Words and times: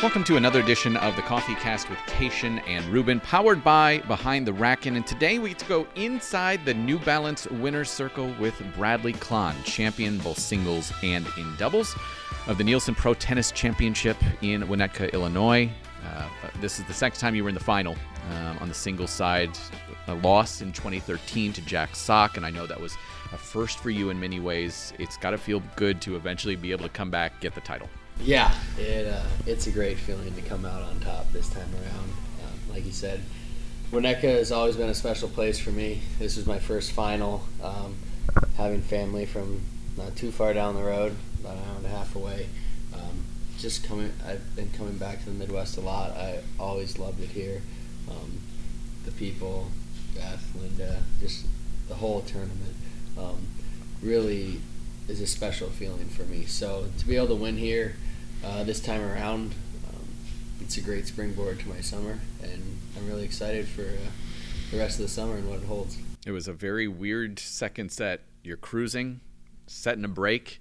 Welcome 0.00 0.22
to 0.24 0.36
another 0.36 0.60
edition 0.60 0.96
of 0.98 1.16
the 1.16 1.22
Coffee 1.22 1.56
Cast 1.56 1.90
with 1.90 1.98
Cation 2.06 2.60
and 2.60 2.84
Rubin, 2.84 3.18
powered 3.18 3.64
by 3.64 3.98
Behind 4.06 4.46
the 4.46 4.52
Racket. 4.52 4.92
And 4.92 5.04
today 5.04 5.40
we 5.40 5.48
get 5.48 5.58
to 5.58 5.64
go 5.64 5.88
inside 5.96 6.64
the 6.64 6.72
New 6.72 7.00
Balance 7.00 7.48
winner's 7.48 7.90
circle 7.90 8.32
with 8.38 8.54
Bradley 8.76 9.14
Klahn, 9.14 9.56
champion 9.64 10.18
both 10.18 10.38
singles 10.38 10.92
and 11.02 11.26
in 11.36 11.56
doubles 11.56 11.96
of 12.46 12.58
the 12.58 12.64
Nielsen 12.64 12.94
Pro 12.94 13.12
Tennis 13.12 13.50
Championship 13.50 14.16
in 14.40 14.62
Winnetka, 14.62 15.12
Illinois. 15.12 15.68
Uh, 16.06 16.28
this 16.60 16.78
is 16.78 16.84
the 16.84 16.94
second 16.94 17.18
time 17.18 17.34
you 17.34 17.42
were 17.42 17.48
in 17.48 17.56
the 17.56 17.60
final 17.60 17.96
um, 18.30 18.58
on 18.60 18.68
the 18.68 18.74
singles 18.74 19.10
side. 19.10 19.50
A 20.06 20.14
loss 20.14 20.62
in 20.62 20.70
2013 20.70 21.52
to 21.54 21.60
Jack 21.62 21.96
Sock, 21.96 22.36
and 22.36 22.46
I 22.46 22.50
know 22.50 22.68
that 22.68 22.80
was 22.80 22.96
a 23.32 23.36
first 23.36 23.80
for 23.80 23.90
you 23.90 24.10
in 24.10 24.20
many 24.20 24.38
ways. 24.38 24.92
It's 25.00 25.16
got 25.16 25.30
to 25.30 25.38
feel 25.38 25.60
good 25.74 26.00
to 26.02 26.14
eventually 26.14 26.54
be 26.54 26.70
able 26.70 26.84
to 26.84 26.88
come 26.88 27.10
back, 27.10 27.40
get 27.40 27.56
the 27.56 27.60
title. 27.62 27.88
Yeah, 28.20 28.52
it 28.76 29.06
uh, 29.06 29.22
it's 29.46 29.66
a 29.66 29.70
great 29.70 29.98
feeling 29.98 30.34
to 30.34 30.42
come 30.42 30.64
out 30.64 30.82
on 30.82 31.00
top 31.00 31.30
this 31.32 31.48
time 31.48 31.68
around. 31.74 32.10
Um, 32.44 32.74
like 32.74 32.84
you 32.84 32.92
said, 32.92 33.20
Winnetka 33.92 34.22
has 34.22 34.52
always 34.52 34.76
been 34.76 34.90
a 34.90 34.94
special 34.94 35.28
place 35.28 35.58
for 35.58 35.70
me. 35.70 36.02
This 36.18 36.36
was 36.36 36.46
my 36.46 36.58
first 36.58 36.92
final. 36.92 37.44
Um, 37.62 37.96
having 38.56 38.82
family 38.82 39.24
from 39.24 39.62
not 39.96 40.16
too 40.16 40.30
far 40.30 40.52
down 40.52 40.74
the 40.74 40.82
road, 40.82 41.16
about 41.40 41.56
an 41.56 41.62
hour 41.68 41.76
and 41.76 41.86
a 41.86 41.88
half 41.90 42.14
away. 42.16 42.48
Um, 42.92 43.24
just 43.58 43.84
coming, 43.84 44.12
I've 44.26 44.54
been 44.54 44.70
coming 44.70 44.98
back 44.98 45.20
to 45.20 45.26
the 45.26 45.32
Midwest 45.32 45.76
a 45.76 45.80
lot. 45.80 46.10
I 46.10 46.40
always 46.58 46.98
loved 46.98 47.20
it 47.20 47.30
here. 47.30 47.62
Um, 48.10 48.38
the 49.04 49.10
people, 49.12 49.70
Beth, 50.14 50.54
Linda, 50.60 51.02
just 51.20 51.46
the 51.88 51.94
whole 51.94 52.20
tournament. 52.22 52.74
Um, 53.18 53.46
really 54.02 54.60
is 55.08 55.20
a 55.20 55.26
special 55.26 55.70
feeling 55.70 56.08
for 56.08 56.24
me. 56.24 56.44
So 56.44 56.88
to 56.98 57.06
be 57.06 57.16
able 57.16 57.28
to 57.28 57.34
win 57.34 57.56
here 57.56 57.94
uh, 58.44 58.64
this 58.64 58.80
time 58.80 59.02
around, 59.02 59.54
um, 59.88 60.08
it's 60.60 60.76
a 60.76 60.80
great 60.80 61.06
springboard 61.06 61.60
to 61.60 61.68
my 61.68 61.80
summer, 61.80 62.18
and 62.42 62.78
I'm 62.96 63.06
really 63.06 63.24
excited 63.24 63.68
for 63.68 63.82
uh, 63.82 64.10
the 64.70 64.78
rest 64.78 64.98
of 64.98 65.02
the 65.02 65.08
summer 65.08 65.36
and 65.36 65.48
what 65.48 65.60
it 65.60 65.66
holds. 65.66 65.98
It 66.26 66.32
was 66.32 66.48
a 66.48 66.52
very 66.52 66.88
weird 66.88 67.38
second 67.38 67.90
set. 67.92 68.22
You're 68.42 68.56
cruising, 68.56 69.20
setting 69.66 70.04
a 70.04 70.08
break. 70.08 70.60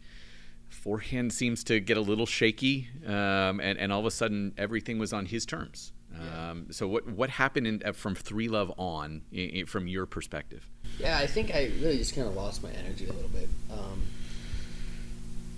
Forehand 0.70 1.34
seems 1.34 1.64
to 1.66 1.80
get 1.80 1.98
a 1.98 2.02
little 2.02 2.26
shaky, 2.26 2.90
um, 3.06 3.60
and, 3.60 3.78
and 3.78 3.92
all 3.92 4.00
of 4.00 4.06
a 4.06 4.12
sudden 4.12 4.54
everything 4.58 5.00
was 5.00 5.14
on 5.14 5.26
his 5.26 5.46
terms. 5.46 5.92
Um, 6.20 6.68
so 6.72 6.88
what 6.88 7.08
what 7.10 7.30
happened 7.30 7.68
in, 7.68 7.82
uh, 7.86 7.92
from 7.92 8.16
three 8.16 8.48
love 8.48 8.72
on, 8.78 9.22
in, 9.32 9.66
from 9.66 9.88
your 9.88 10.06
perspective? 10.06 10.68
Yeah, 11.00 11.18
I 11.18 11.28
think 11.28 11.54
I 11.54 11.72
really 11.80 11.98
just 11.98 12.16
kind 12.16 12.28
of 12.28 12.36
lost 12.36 12.64
my 12.64 12.72
energy 12.72 13.06
a 13.08 13.14
little 13.14 13.30
bit. 13.30 13.50
Um, 13.72 14.02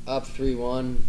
up 0.08 0.26
three 0.26 0.56
one, 0.56 1.04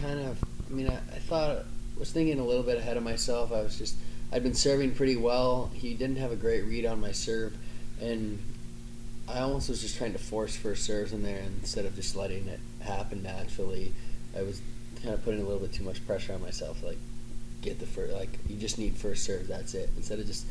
kind 0.00 0.20
of, 0.20 0.42
I 0.68 0.72
mean, 0.72 0.88
I, 0.88 0.96
I 0.96 1.18
thought 1.18 1.64
was 1.98 2.10
thinking 2.10 2.38
a 2.38 2.44
little 2.44 2.62
bit 2.62 2.78
ahead 2.78 2.96
of 2.96 3.02
myself. 3.02 3.52
I 3.52 3.62
was 3.62 3.78
just, 3.78 3.96
I'd 4.32 4.42
been 4.42 4.54
serving 4.54 4.94
pretty 4.94 5.16
well. 5.16 5.70
He 5.74 5.94
didn't 5.94 6.16
have 6.16 6.32
a 6.32 6.36
great 6.36 6.62
read 6.64 6.86
on 6.86 7.00
my 7.00 7.12
serve, 7.12 7.56
and 8.00 8.38
I 9.28 9.40
almost 9.40 9.68
was 9.68 9.80
just 9.80 9.96
trying 9.96 10.12
to 10.12 10.18
force 10.18 10.56
first 10.56 10.84
serves 10.84 11.12
in 11.12 11.22
there 11.22 11.42
instead 11.60 11.86
of 11.86 11.94
just 11.94 12.16
letting 12.16 12.48
it 12.48 12.60
happen 12.80 13.22
naturally. 13.22 13.92
I 14.36 14.42
was 14.42 14.60
kind 15.02 15.14
of 15.14 15.24
putting 15.24 15.40
a 15.40 15.44
little 15.44 15.60
bit 15.60 15.72
too 15.72 15.84
much 15.84 16.04
pressure 16.06 16.32
on 16.32 16.42
myself, 16.42 16.82
like 16.82 16.98
get 17.62 17.78
the 17.78 17.86
first, 17.86 18.12
like 18.12 18.38
you 18.48 18.56
just 18.56 18.78
need 18.78 18.96
first 18.96 19.24
serve. 19.24 19.46
That's 19.46 19.74
it. 19.74 19.90
Instead 19.96 20.18
of 20.18 20.26
just, 20.26 20.46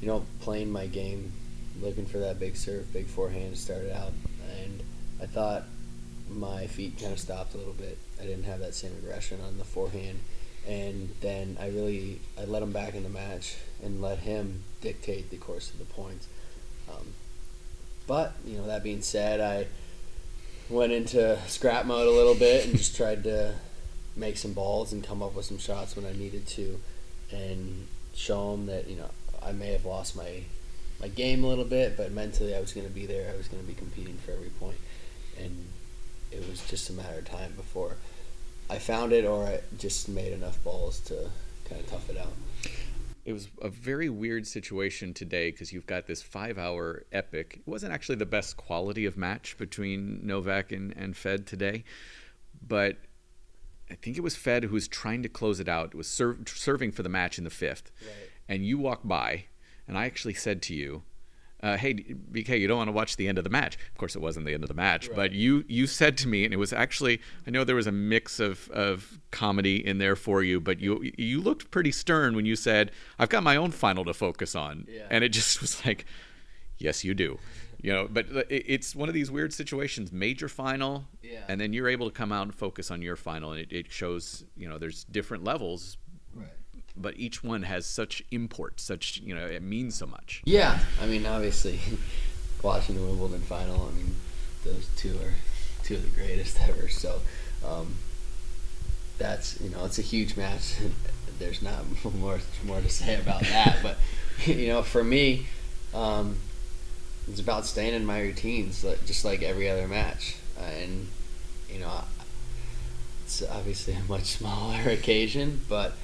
you 0.00 0.08
know, 0.08 0.24
playing 0.40 0.70
my 0.70 0.86
game, 0.86 1.32
looking 1.80 2.06
for 2.06 2.18
that 2.18 2.38
big 2.38 2.56
serve, 2.56 2.92
big 2.92 3.06
forehand 3.06 3.54
to 3.54 3.60
start 3.60 3.84
it 3.84 3.92
out, 3.94 4.12
and 4.62 4.82
I 5.22 5.26
thought 5.26 5.64
my 6.30 6.66
feet 6.66 6.98
kind 6.98 7.12
of 7.12 7.18
stopped 7.18 7.54
a 7.54 7.58
little 7.58 7.72
bit. 7.72 7.98
I 8.20 8.24
didn't 8.24 8.44
have 8.44 8.60
that 8.60 8.74
same 8.74 8.92
aggression 8.92 9.40
on 9.46 9.58
the 9.58 9.64
forehand, 9.64 10.20
and 10.66 11.10
then 11.20 11.56
I 11.60 11.68
really 11.68 12.20
I 12.38 12.44
let 12.44 12.62
him 12.62 12.72
back 12.72 12.94
in 12.94 13.02
the 13.02 13.08
match 13.08 13.56
and 13.82 14.00
let 14.00 14.18
him 14.18 14.62
dictate 14.80 15.30
the 15.30 15.36
course 15.36 15.70
of 15.70 15.78
the 15.78 15.84
points. 15.84 16.26
Um, 16.88 17.06
but 18.06 18.34
you 18.46 18.58
know 18.58 18.66
that 18.66 18.82
being 18.82 19.02
said, 19.02 19.40
I 19.40 19.66
went 20.68 20.92
into 20.92 21.38
scrap 21.48 21.86
mode 21.86 22.06
a 22.06 22.10
little 22.10 22.34
bit 22.34 22.66
and 22.66 22.76
just 22.76 22.96
tried 22.96 23.24
to 23.24 23.54
make 24.16 24.36
some 24.36 24.52
balls 24.52 24.92
and 24.92 25.02
come 25.02 25.22
up 25.22 25.34
with 25.34 25.46
some 25.46 25.58
shots 25.58 25.96
when 25.96 26.06
I 26.06 26.12
needed 26.12 26.46
to, 26.48 26.80
and 27.32 27.86
show 28.14 28.54
him 28.54 28.66
that 28.66 28.88
you 28.88 28.96
know 28.96 29.10
I 29.42 29.52
may 29.52 29.72
have 29.72 29.84
lost 29.84 30.16
my 30.16 30.44
my 31.00 31.08
game 31.08 31.44
a 31.44 31.48
little 31.48 31.64
bit, 31.64 31.96
but 31.96 32.12
mentally 32.12 32.54
I 32.54 32.60
was 32.60 32.72
going 32.72 32.86
to 32.86 32.92
be 32.92 33.06
there. 33.06 33.32
I 33.32 33.36
was 33.36 33.48
going 33.48 33.62
to 33.62 33.66
be 33.66 33.74
competing 33.74 34.18
for 34.18 34.32
every 34.32 34.50
point, 34.50 34.76
and 35.38 35.66
it 36.32 36.48
was 36.48 36.66
just 36.68 36.90
a 36.90 36.92
matter 36.92 37.18
of 37.18 37.24
time 37.24 37.52
before 37.56 37.96
I 38.68 38.78
found 38.78 39.12
it 39.12 39.24
or 39.24 39.44
I 39.44 39.60
just 39.78 40.08
made 40.08 40.32
enough 40.32 40.62
balls 40.62 41.00
to 41.00 41.30
kind 41.64 41.80
of 41.80 41.90
tough 41.90 42.08
it 42.08 42.16
out. 42.16 42.32
It 43.24 43.32
was 43.32 43.48
a 43.60 43.68
very 43.68 44.08
weird 44.08 44.46
situation 44.46 45.12
today 45.12 45.50
because 45.50 45.72
you've 45.72 45.86
got 45.86 46.06
this 46.06 46.22
five 46.22 46.58
hour 46.58 47.04
epic. 47.12 47.60
It 47.66 47.70
wasn't 47.70 47.92
actually 47.92 48.16
the 48.16 48.26
best 48.26 48.56
quality 48.56 49.04
of 49.04 49.16
match 49.16 49.58
between 49.58 50.20
Novak 50.26 50.72
and, 50.72 50.96
and 50.96 51.16
Fed 51.16 51.46
today, 51.46 51.84
but 52.66 52.96
I 53.90 53.94
think 53.94 54.16
it 54.16 54.22
was 54.22 54.36
Fed 54.36 54.64
who 54.64 54.74
was 54.74 54.88
trying 54.88 55.22
to 55.22 55.28
close 55.28 55.60
it 55.60 55.68
out, 55.68 55.94
was 55.94 56.06
serv- 56.06 56.48
serving 56.48 56.92
for 56.92 57.02
the 57.02 57.08
match 57.08 57.38
in 57.38 57.44
the 57.44 57.50
fifth. 57.50 57.90
Right. 58.00 58.30
And 58.48 58.64
you 58.64 58.78
walked 58.78 59.06
by, 59.06 59.44
and 59.86 59.98
I 59.98 60.06
actually 60.06 60.34
said 60.34 60.62
to 60.62 60.74
you, 60.74 61.02
uh, 61.62 61.76
"Hey, 61.76 61.94
BK, 61.94 62.58
you 62.60 62.66
don't 62.66 62.78
want 62.78 62.88
to 62.88 62.92
watch 62.92 63.16
the 63.16 63.28
end 63.28 63.38
of 63.38 63.44
the 63.44 63.50
match." 63.50 63.76
Of 63.76 63.98
course, 63.98 64.16
it 64.16 64.20
wasn't 64.20 64.46
the 64.46 64.54
end 64.54 64.64
of 64.64 64.68
the 64.68 64.74
match, 64.74 65.08
right. 65.08 65.16
but 65.16 65.32
you 65.32 65.64
you 65.68 65.86
said 65.86 66.16
to 66.18 66.28
me, 66.28 66.44
and 66.44 66.54
it 66.54 66.58
was 66.58 66.72
actually 66.72 67.20
I 67.46 67.50
know 67.50 67.64
there 67.64 67.76
was 67.76 67.86
a 67.86 67.92
mix 67.92 68.40
of 68.40 68.68
of 68.70 69.18
comedy 69.30 69.84
in 69.84 69.98
there 69.98 70.16
for 70.16 70.42
you, 70.42 70.60
but 70.60 70.80
you 70.80 71.10
you 71.16 71.40
looked 71.40 71.70
pretty 71.70 71.92
stern 71.92 72.34
when 72.36 72.46
you 72.46 72.56
said, 72.56 72.90
"I've 73.18 73.28
got 73.28 73.42
my 73.42 73.56
own 73.56 73.70
final 73.70 74.04
to 74.04 74.14
focus 74.14 74.54
on," 74.54 74.86
yeah. 74.88 75.06
and 75.10 75.24
it 75.24 75.30
just 75.30 75.60
was 75.60 75.84
like, 75.86 76.04
"Yes, 76.78 77.04
you 77.04 77.14
do." 77.14 77.38
You 77.82 77.92
know, 77.92 78.08
but 78.10 78.26
it's 78.50 78.94
one 78.94 79.08
of 79.08 79.14
these 79.14 79.30
weird 79.30 79.54
situations. 79.54 80.12
Major 80.12 80.48
final, 80.48 81.06
yeah. 81.22 81.44
and 81.48 81.58
then 81.58 81.72
you're 81.72 81.88
able 81.88 82.10
to 82.10 82.12
come 82.14 82.30
out 82.30 82.42
and 82.42 82.54
focus 82.54 82.90
on 82.90 83.00
your 83.00 83.16
final, 83.16 83.52
and 83.52 83.60
it, 83.60 83.72
it 83.72 83.90
shows. 83.90 84.44
You 84.54 84.68
know, 84.68 84.76
there's 84.76 85.04
different 85.04 85.44
levels, 85.44 85.96
but 87.00 87.18
each 87.18 87.42
one 87.42 87.62
has 87.62 87.86
such 87.86 88.22
import, 88.30 88.80
such 88.80 89.20
you 89.24 89.34
know, 89.34 89.46
it 89.46 89.62
means 89.62 89.94
so 89.94 90.06
much. 90.06 90.42
Yeah, 90.44 90.78
I 91.00 91.06
mean, 91.06 91.26
obviously, 91.26 91.80
watching 92.62 92.96
the 92.96 93.02
Wimbledon 93.02 93.40
final, 93.40 93.90
I 93.92 93.96
mean, 93.96 94.14
those 94.64 94.88
two 94.96 95.14
are 95.16 95.34
two 95.84 95.94
of 95.94 96.02
the 96.02 96.20
greatest 96.20 96.60
ever. 96.68 96.88
So, 96.88 97.20
um, 97.66 97.96
that's 99.18 99.60
you 99.60 99.70
know, 99.70 99.84
it's 99.84 99.98
a 99.98 100.02
huge 100.02 100.36
match. 100.36 100.76
There's 101.38 101.62
not 101.62 101.84
more 102.04 102.40
more 102.64 102.80
to 102.80 102.90
say 102.90 103.18
about 103.18 103.40
that, 103.42 103.78
but 103.82 103.96
you 104.44 104.68
know, 104.68 104.82
for 104.82 105.02
me, 105.02 105.46
um, 105.94 106.36
it's 107.28 107.40
about 107.40 107.64
staying 107.64 107.94
in 107.94 108.04
my 108.04 108.20
routines, 108.20 108.84
just 109.06 109.24
like 109.24 109.42
every 109.42 109.70
other 109.70 109.88
match, 109.88 110.36
uh, 110.58 110.64
and 110.64 111.08
you 111.72 111.80
know, 111.80 112.04
it's 113.24 113.42
obviously 113.48 113.94
a 113.94 114.02
much 114.08 114.24
smaller 114.24 114.90
occasion, 114.90 115.60
but 115.68 115.94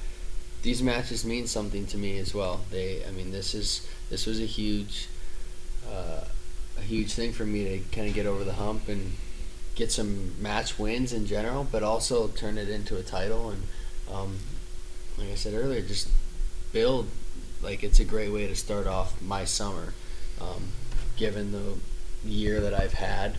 these 0.61 0.81
matches 0.81 1.23
mean 1.23 1.47
something 1.47 1.85
to 1.87 1.97
me 1.97 2.17
as 2.17 2.33
well. 2.33 2.61
They, 2.71 3.03
I 3.05 3.11
mean, 3.11 3.31
this 3.31 3.53
is 3.53 3.87
this 4.09 4.25
was 4.25 4.39
a 4.39 4.45
huge, 4.45 5.07
uh, 5.89 6.25
a 6.77 6.81
huge 6.81 7.13
thing 7.13 7.33
for 7.33 7.45
me 7.45 7.63
to 7.65 7.95
kind 7.95 8.07
of 8.07 8.13
get 8.13 8.25
over 8.25 8.43
the 8.43 8.53
hump 8.53 8.87
and 8.87 9.13
get 9.75 9.91
some 9.91 10.41
match 10.41 10.79
wins 10.79 11.13
in 11.13 11.27
general, 11.27 11.67
but 11.71 11.83
also 11.83 12.27
turn 12.27 12.57
it 12.57 12.69
into 12.69 12.97
a 12.97 13.03
title. 13.03 13.51
And 13.51 13.63
um, 14.11 14.37
like 15.17 15.29
I 15.29 15.35
said 15.35 15.53
earlier, 15.53 15.81
just 15.81 16.09
build. 16.71 17.07
Like 17.61 17.83
it's 17.83 17.99
a 17.99 18.05
great 18.05 18.31
way 18.31 18.47
to 18.47 18.55
start 18.55 18.85
off 18.85 19.19
my 19.21 19.43
summer, 19.43 19.93
um, 20.39 20.67
given 21.17 21.51
the 21.51 21.73
year 22.23 22.61
that 22.61 22.73
I've 22.73 22.93
had, 22.93 23.35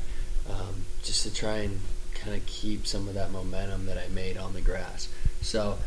um, 0.51 0.85
just 1.03 1.23
to 1.23 1.33
try 1.33 1.59
and 1.59 1.81
kind 2.15 2.37
of 2.37 2.45
keep 2.47 2.87
some 2.87 3.07
of 3.07 3.15
that 3.15 3.31
momentum 3.31 3.87
that 3.87 3.97
I 3.97 4.09
made 4.09 4.37
on 4.37 4.55
the 4.55 4.61
grass. 4.61 5.09
So 5.41 5.79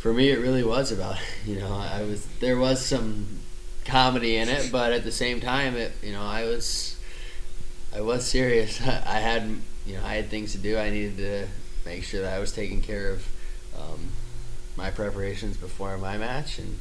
for 0.00 0.14
me, 0.14 0.30
it 0.30 0.38
really 0.38 0.64
was 0.64 0.90
about 0.90 1.18
you 1.46 1.58
know 1.58 1.72
I 1.72 2.02
was 2.02 2.26
there 2.40 2.58
was 2.58 2.84
some 2.84 3.26
comedy 3.84 4.36
in 4.36 4.48
it, 4.48 4.72
but 4.72 4.92
at 4.92 5.04
the 5.04 5.12
same 5.12 5.40
time, 5.40 5.76
it 5.76 5.92
you 6.02 6.12
know 6.12 6.22
I 6.22 6.44
was 6.44 6.96
I 7.94 8.00
was 8.00 8.26
serious. 8.26 8.80
I 8.86 9.20
had 9.20 9.42
you 9.86 9.94
know 9.94 10.04
I 10.04 10.14
had 10.14 10.30
things 10.30 10.52
to 10.52 10.58
do. 10.58 10.78
I 10.78 10.90
needed 10.90 11.18
to 11.18 11.46
make 11.84 12.02
sure 12.02 12.22
that 12.22 12.34
I 12.34 12.38
was 12.38 12.52
taking 12.52 12.82
care 12.82 13.10
of 13.10 13.28
um, 13.78 14.08
my 14.76 14.90
preparations 14.90 15.56
before 15.56 15.96
my 15.98 16.16
match, 16.16 16.58
and 16.58 16.78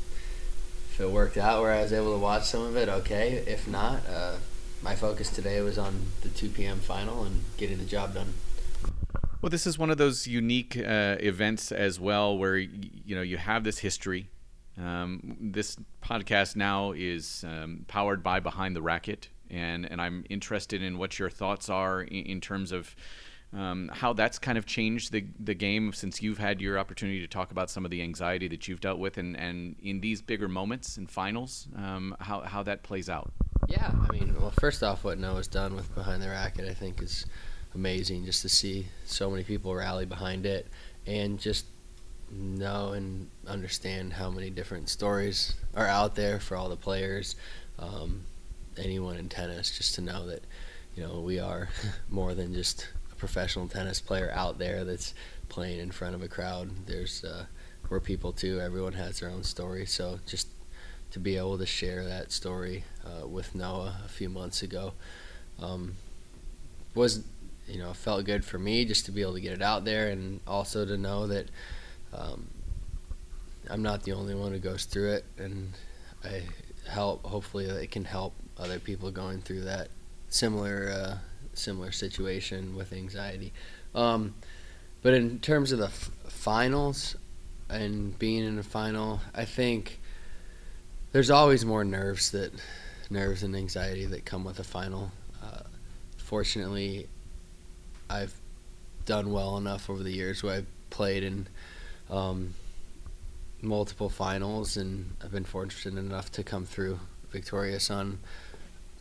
if 0.92 1.02
it 1.02 1.12
worked 1.12 1.38
out 1.38 1.62
where 1.62 1.74
I 1.74 1.82
was 1.82 1.92
able 1.92 2.14
to 2.14 2.20
watch 2.20 2.46
some 2.46 2.64
of 2.64 2.78
it, 2.78 2.88
okay. 2.88 3.44
If 3.46 3.68
not, 3.68 4.08
uh, 4.08 4.36
my 4.82 4.96
focus 4.96 5.30
today 5.30 5.62
was 5.62 5.78
on 5.78 6.08
the 6.22 6.30
2 6.30 6.50
p.m. 6.50 6.80
final 6.80 7.24
and 7.24 7.44
getting 7.58 7.80
the 7.80 7.86
job 7.86 8.14
done. 8.14 8.34
Well, 9.42 9.50
this 9.50 9.66
is 9.66 9.78
one 9.78 9.90
of 9.90 9.98
those 9.98 10.28
unique 10.28 10.78
uh, 10.78 11.16
events 11.20 11.72
as 11.72 11.98
well, 11.98 12.38
where 12.38 12.58
you 12.58 13.16
know 13.16 13.22
you 13.22 13.38
have 13.38 13.64
this 13.64 13.80
history. 13.80 14.30
Um, 14.78 15.38
this 15.40 15.78
podcast 16.04 16.58
now 16.58 16.92
is 16.92 17.46
um, 17.48 17.86
powered 17.88 18.22
by 18.22 18.42
Behind 18.42 18.76
the 18.76 18.82
Racket, 18.82 19.30
and 19.50 19.90
and 19.90 20.02
I'm 20.02 20.26
interested 20.30 20.84
in 20.84 20.98
what 20.98 21.18
your 21.20 21.30
thoughts 21.30 21.70
are 21.70 22.02
in, 22.02 22.26
in 22.26 22.42
terms 22.42 22.74
of 22.74 22.94
um, 23.54 23.90
how 23.94 24.12
that's 24.12 24.40
kind 24.40 24.58
of 24.58 24.66
changed 24.66 25.14
the 25.14 25.26
the 25.40 25.54
game 25.54 25.94
since 25.94 26.22
you've 26.22 26.38
had 26.38 26.60
your 26.60 26.78
opportunity 26.78 27.22
to 27.22 27.28
talk 27.28 27.52
about 27.52 27.70
some 27.70 27.86
of 27.86 27.92
the 27.92 28.02
anxiety 28.02 28.50
that 28.50 28.68
you've 28.68 28.82
dealt 28.82 29.00
with, 29.00 29.18
and, 29.18 29.38
and 29.38 29.78
in 29.82 30.02
these 30.02 30.22
bigger 30.22 30.50
moments 30.50 30.98
and 30.98 31.10
finals, 31.10 31.70
um, 31.78 32.14
how 32.20 32.42
how 32.42 32.62
that 32.64 32.84
plays 32.84 33.10
out. 33.10 33.32
Yeah, 33.70 33.90
I 34.10 34.12
mean, 34.12 34.36
well, 34.38 34.52
first 34.60 34.84
off, 34.84 35.06
what 35.06 35.18
Noah's 35.18 35.48
done 35.48 35.78
with 35.78 35.94
behind 35.96 36.22
the 36.22 36.28
racket, 36.28 36.68
I 36.68 36.74
think, 36.74 37.02
is 37.02 37.26
amazing. 37.76 38.26
Just 38.26 38.42
to 38.44 38.50
see 38.50 38.88
so 39.06 39.30
many 39.30 39.44
people 39.44 39.74
rally 39.74 40.06
behind 40.06 40.46
it, 40.46 40.68
and 41.06 41.40
just 41.40 41.66
know 42.32 42.92
and 42.92 43.28
understand 43.48 44.14
how 44.14 44.30
many 44.30 44.50
different 44.50 44.90
stories 44.90 45.56
are 45.76 45.88
out 45.88 46.16
there 46.16 46.40
for 46.40 46.56
all 46.56 46.70
the 46.70 46.76
players, 46.76 47.36
um, 47.80 48.22
anyone 48.78 49.18
in 49.18 49.30
tennis, 49.30 49.76
just 49.78 49.96
to 49.96 50.02
know 50.02 50.28
that 50.28 50.44
you 50.96 51.04
know 51.04 51.20
we 51.20 51.40
are 51.40 51.70
more 52.10 52.34
than 52.34 52.54
just 52.54 52.88
a 53.12 53.16
professional 53.16 53.68
tennis 53.68 54.02
player 54.02 54.32
out 54.34 54.58
there 54.58 54.84
that's 54.84 55.14
playing 55.50 55.80
in 55.80 55.92
front 55.92 56.16
of 56.16 56.22
a 56.22 56.28
crowd. 56.28 56.70
There's 56.86 57.24
uh, 57.24 57.46
we're 57.90 58.00
people 58.00 58.32
too. 58.32 58.60
Everyone 58.60 58.94
has 58.94 59.20
their 59.20 59.30
own 59.30 59.44
story, 59.44 59.86
so 59.86 60.20
just 60.28 60.48
to 61.12 61.20
be 61.20 61.38
able 61.38 61.58
to 61.58 61.66
share 61.66 62.06
that 62.06 62.32
story 62.32 62.84
uh, 63.04 63.28
with 63.28 63.56
Noah 63.56 64.02
a 64.06 64.08
few 64.08 64.30
months 64.30 64.62
ago 64.62 64.94
um, 65.60 65.96
was 66.94 67.24
you 67.70 67.80
know 67.80 67.92
it 67.92 67.96
felt 67.96 68.26
good 68.26 68.44
for 68.44 68.58
me 68.60 68.86
just 68.86 69.06
to 69.06 69.12
be 69.12 69.22
able 69.22 69.34
to 69.34 69.42
get 69.42 69.54
it 69.54 69.62
out 69.62 69.86
there 69.86 70.10
and 70.10 70.40
also 70.48 70.86
to 70.86 70.98
know 70.98 71.28
that 71.28 71.48
um, 72.14 72.48
I'm 73.70 73.82
not 73.82 74.04
the 74.04 74.14
only 74.14 74.34
one 74.34 74.52
who 74.52 74.60
goes 74.60 74.86
through 74.86 75.14
it, 75.14 75.26
and 75.38 75.74
I 76.24 76.44
help. 76.90 77.26
Hopefully, 77.26 77.66
it 77.66 77.92
can 77.92 78.06
help 78.06 78.34
other 78.58 78.80
people 78.80 79.12
going 79.12 79.42
through 79.42 79.62
that 79.62 79.90
similar 80.30 80.90
uh, 80.92 81.18
similar 81.54 81.92
situation 81.92 82.76
with 82.76 82.94
anxiety. 82.94 83.54
Um, 83.94 84.34
but 85.02 85.14
in 85.14 85.40
terms 85.40 85.72
of 85.72 85.80
the 85.80 85.86
f- 85.86 86.12
finals 86.28 87.16
and 87.70 88.18
being 88.18 88.44
in 88.44 88.58
a 88.60 88.64
final, 88.64 89.22
I 89.36 89.46
think 89.46 90.00
there's 91.12 91.30
always 91.30 91.64
more 91.64 91.84
nerves 91.84 92.32
that 92.32 92.52
nerves 93.10 93.44
and 93.44 93.56
anxiety 93.56 94.06
that 94.06 94.26
come 94.26 94.44
with 94.44 94.60
a 94.60 94.64
final. 94.64 95.12
Uh, 95.44 95.62
fortunately, 96.18 97.08
I've 98.10 98.34
done 99.06 99.32
well 99.32 99.58
enough 99.58 99.90
over 99.90 100.04
the 100.04 100.12
years 100.12 100.44
where 100.44 100.56
I've 100.56 100.68
played 100.90 101.24
in 101.24 101.48
um, 102.10 102.54
multiple 103.62 104.10
finals, 104.10 104.78
and 104.78 105.16
I've 105.24 105.32
been 105.32 105.46
fortunate 105.46 106.00
enough 106.00 106.32
to 106.34 106.44
come 106.44 106.66
through 106.66 107.00
victorious 107.32 107.92
on 107.92 108.20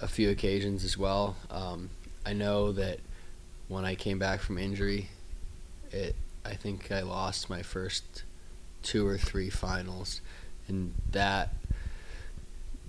a 0.01 0.09
few 0.09 0.31
occasions 0.31 0.85
as 0.85 0.97
well. 0.97 1.37
Um, 1.51 1.91
I 2.25 2.33
know 2.33 2.73
that 2.73 3.01
when 3.69 3.85
I 3.85 3.95
came 3.95 4.19
back 4.19 4.41
from 4.41 4.59
injury, 4.59 5.09
it 5.91 6.15
I 6.45 6.55
think 6.55 6.91
I 6.91 7.03
lost 7.03 7.51
my 7.51 7.63
first 7.63 8.23
two 8.83 9.07
or 9.07 9.19
three 9.19 9.51
finals, 9.51 10.21
and 10.67 10.95
that 11.11 11.53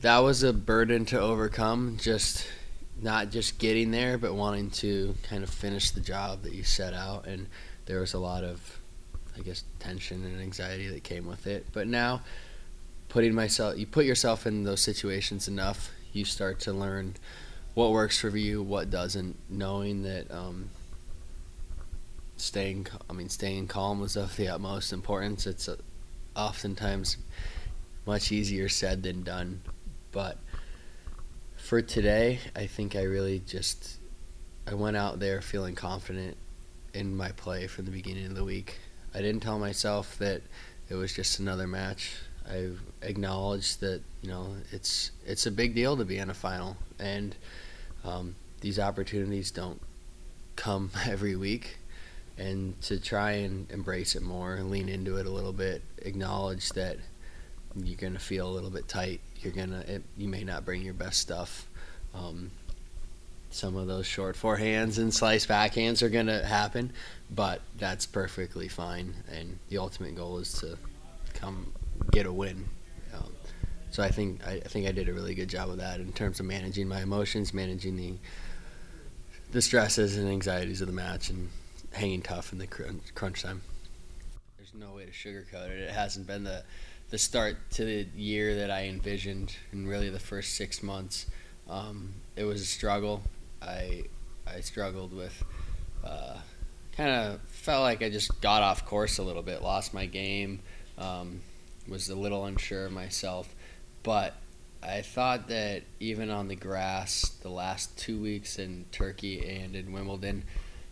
that 0.01 0.19
was 0.19 0.43
a 0.43 0.53
burden 0.53 1.05
to 1.05 1.19
overcome. 1.19 1.97
Just 1.99 2.47
not 3.01 3.31
just 3.31 3.59
getting 3.59 3.91
there, 3.91 4.17
but 4.17 4.33
wanting 4.33 4.69
to 4.71 5.15
kind 5.23 5.43
of 5.43 5.49
finish 5.49 5.91
the 5.91 6.01
job 6.01 6.43
that 6.43 6.53
you 6.53 6.63
set 6.63 6.93
out. 6.93 7.25
And 7.27 7.47
there 7.85 7.99
was 7.99 8.13
a 8.13 8.19
lot 8.19 8.43
of 8.43 8.79
I 9.39 9.41
guess 9.41 9.63
tension 9.79 10.23
and 10.25 10.41
anxiety 10.41 10.87
that 10.89 11.03
came 11.03 11.25
with 11.25 11.47
it. 11.47 11.65
But 11.71 11.87
now, 11.87 12.21
putting 13.07 13.33
myself, 13.33 13.77
you 13.77 13.87
put 13.87 14.05
yourself 14.05 14.45
in 14.45 14.63
those 14.63 14.81
situations 14.81 15.47
enough, 15.47 15.91
you 16.11 16.25
start 16.25 16.59
to 16.61 16.73
learn 16.73 17.15
what 17.73 17.91
works 17.91 18.19
for 18.19 18.35
you, 18.35 18.61
what 18.61 18.89
doesn't. 18.89 19.37
Knowing 19.49 20.03
that 20.03 20.29
um, 20.29 20.69
staying, 22.35 22.87
I 23.09 23.13
mean, 23.13 23.29
staying 23.29 23.67
calm 23.67 23.99
was 23.99 24.17
of 24.17 24.35
the 24.35 24.49
utmost 24.49 24.91
importance. 24.91 25.47
It's 25.47 25.69
uh, 25.69 25.77
oftentimes 26.35 27.17
much 28.05 28.31
easier 28.31 28.67
said 28.67 29.03
than 29.03 29.23
done, 29.23 29.61
but 30.11 30.37
for 31.69 31.83
today, 31.83 32.39
I 32.55 32.65
think 32.65 32.95
I 32.95 33.03
really 33.03 33.43
just 33.45 33.99
I 34.65 34.73
went 34.73 34.97
out 34.97 35.19
there 35.19 35.39
feeling 35.39 35.75
confident 35.75 36.35
in 36.95 37.15
my 37.15 37.29
play 37.33 37.67
from 37.67 37.85
the 37.85 37.91
beginning 37.91 38.25
of 38.25 38.33
the 38.33 38.43
week. 38.43 38.79
I 39.13 39.21
didn't 39.21 39.41
tell 39.41 39.59
myself 39.59 40.17
that 40.17 40.41
it 40.89 40.95
was 40.95 41.13
just 41.13 41.37
another 41.37 41.67
match. 41.67 42.15
I 42.49 42.69
acknowledged 43.03 43.81
that 43.81 44.01
you 44.23 44.31
know 44.31 44.55
it's 44.71 45.11
it's 45.27 45.45
a 45.45 45.51
big 45.51 45.75
deal 45.75 45.95
to 45.95 46.05
be 46.05 46.17
in 46.17 46.31
a 46.31 46.33
final, 46.33 46.75
and 46.97 47.35
um, 48.03 48.33
these 48.61 48.79
opportunities 48.79 49.51
don't 49.51 49.79
come 50.55 50.89
every 51.05 51.35
week. 51.35 51.77
And 52.39 52.81
to 52.83 52.99
try 52.99 53.33
and 53.33 53.69
embrace 53.69 54.15
it 54.15 54.23
more, 54.23 54.57
lean 54.61 54.89
into 54.89 55.17
it 55.17 55.27
a 55.27 55.29
little 55.29 55.53
bit, 55.53 55.83
acknowledge 55.99 56.69
that 56.69 56.97
you're 57.75 57.97
gonna 57.97 58.19
feel 58.19 58.47
a 58.47 58.51
little 58.51 58.69
bit 58.69 58.87
tight. 58.87 59.21
You're 59.41 59.53
gonna 59.53 59.83
it, 59.87 60.03
you 60.17 60.27
may 60.27 60.43
not 60.43 60.65
bring 60.65 60.81
your 60.81 60.93
best 60.93 61.19
stuff. 61.19 61.67
Um, 62.13 62.51
some 63.51 63.75
of 63.75 63.87
those 63.87 64.05
short 64.05 64.35
forehands 64.35 64.99
and 64.99 65.13
slice 65.13 65.45
backhands 65.45 66.03
are 66.03 66.09
to 66.09 66.45
happen, 66.45 66.91
but 67.31 67.61
that's 67.77 68.05
perfectly 68.05 68.67
fine. 68.67 69.13
And 69.31 69.57
the 69.69 69.79
ultimate 69.79 70.15
goal 70.15 70.37
is 70.37 70.53
to 70.59 70.77
come 71.33 71.73
get 72.11 72.25
a 72.25 72.31
win. 72.31 72.65
Um, 73.15 73.31
so 73.89 74.03
I 74.03 74.09
think 74.09 74.45
I, 74.45 74.53
I, 74.53 74.59
think 74.59 74.87
I 74.87 74.91
did 74.91 75.09
a 75.09 75.13
really 75.13 75.33
good 75.33 75.49
job 75.49 75.69
of 75.69 75.77
that 75.77 75.99
in 75.99 76.11
terms 76.13 76.39
of 76.39 76.45
managing 76.45 76.87
my 76.87 77.01
emotions, 77.01 77.53
managing 77.53 77.95
the 77.97 78.13
the 79.51 79.61
stresses 79.61 80.15
and 80.15 80.29
anxieties 80.29 80.81
of 80.81 80.87
the 80.87 80.93
match, 80.93 81.31
and 81.31 81.49
hanging 81.91 82.21
tough 82.21 82.53
in 82.53 82.59
the 82.59 82.67
crunch, 82.67 83.15
crunch 83.15 83.41
time. 83.41 83.61
There's 84.57 84.73
no 84.75 84.95
way 84.95 85.05
to 85.05 85.11
sugarcoat 85.11 85.71
it. 85.71 85.79
It 85.79 85.89
hasn't 85.89 86.27
been 86.27 86.43
the 86.43 86.63
the 87.09 87.17
start 87.17 87.57
to 87.71 87.85
the 87.85 88.07
year 88.15 88.55
that 88.55 88.71
I 88.71 88.85
envisioned, 88.85 89.55
and 89.71 89.87
really 89.87 90.09
the 90.09 90.19
first 90.19 90.55
six 90.55 90.83
months. 90.83 91.25
Um, 91.69 92.13
it 92.35 92.43
was 92.43 92.61
a 92.61 92.65
struggle. 92.65 93.21
I 93.61 94.03
I 94.47 94.61
struggled 94.61 95.13
with. 95.13 95.43
Uh, 96.03 96.37
kind 96.99 97.11
of 97.11 97.41
felt 97.47 97.81
like 97.81 98.03
I 98.03 98.09
just 98.09 98.41
got 98.41 98.61
off 98.61 98.85
course 98.85 99.19
a 99.19 99.23
little 99.23 99.41
bit, 99.41 99.61
lost 99.61 99.93
my 99.93 100.05
game, 100.05 100.59
um, 100.97 101.39
was 101.87 102.09
a 102.09 102.15
little 102.15 102.45
unsure 102.45 102.89
myself, 102.89 103.55
but 104.03 104.35
I 104.83 105.01
thought 105.01 105.47
that 105.47 105.83
even 106.01 106.29
on 106.29 106.49
the 106.49 106.55
grass, 106.55 107.29
the 107.41 107.49
last 107.49 107.97
two 107.97 108.21
weeks 108.21 108.59
in 108.59 108.85
Turkey 108.91 109.47
and 109.47 109.77
in 109.77 109.93
Wimbledon, 109.93 110.43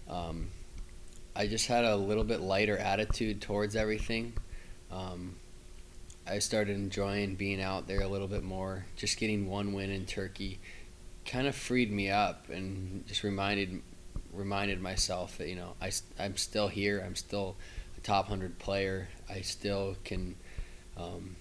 um, 0.10 0.48
I 1.36 1.48
just 1.48 1.68
had 1.68 1.84
a 1.84 1.96
little 1.96 2.24
bit 2.24 2.40
lighter 2.40 2.78
attitude 2.78 3.42
towards 3.42 3.75
everything. 3.75 4.34
Um, 4.90 5.36
I 6.30 6.40
started 6.40 6.76
enjoying 6.76 7.36
being 7.36 7.62
out 7.62 7.88
there 7.88 8.02
a 8.02 8.07
little 8.07 8.28
bit 8.28 8.44
more. 8.44 8.86
Just 8.96 9.18
getting 9.18 9.50
one 9.50 9.74
win 9.74 9.90
in 9.90 10.06
Turkey 10.06 10.60
kind 11.26 11.48
of 11.48 11.56
freed 11.56 11.92
me 11.92 12.10
up 12.10 12.50
and 12.50 13.06
just 13.07 13.24
reminded 13.24 13.81
reminded 14.34 14.81
myself 14.81 15.38
that 15.38 15.50
you 15.50 15.56
know 15.56 15.74
I 15.81 15.92
I'm 16.19 16.38
still 16.38 16.68
here. 16.68 17.04
I'm 17.06 17.16
still 17.16 17.56
a 17.98 18.02
top 18.02 18.28
hundred 18.28 18.60
player. 18.60 19.10
I 19.30 19.42
still 19.42 19.96
can, 20.04 20.36
um, 20.98 21.36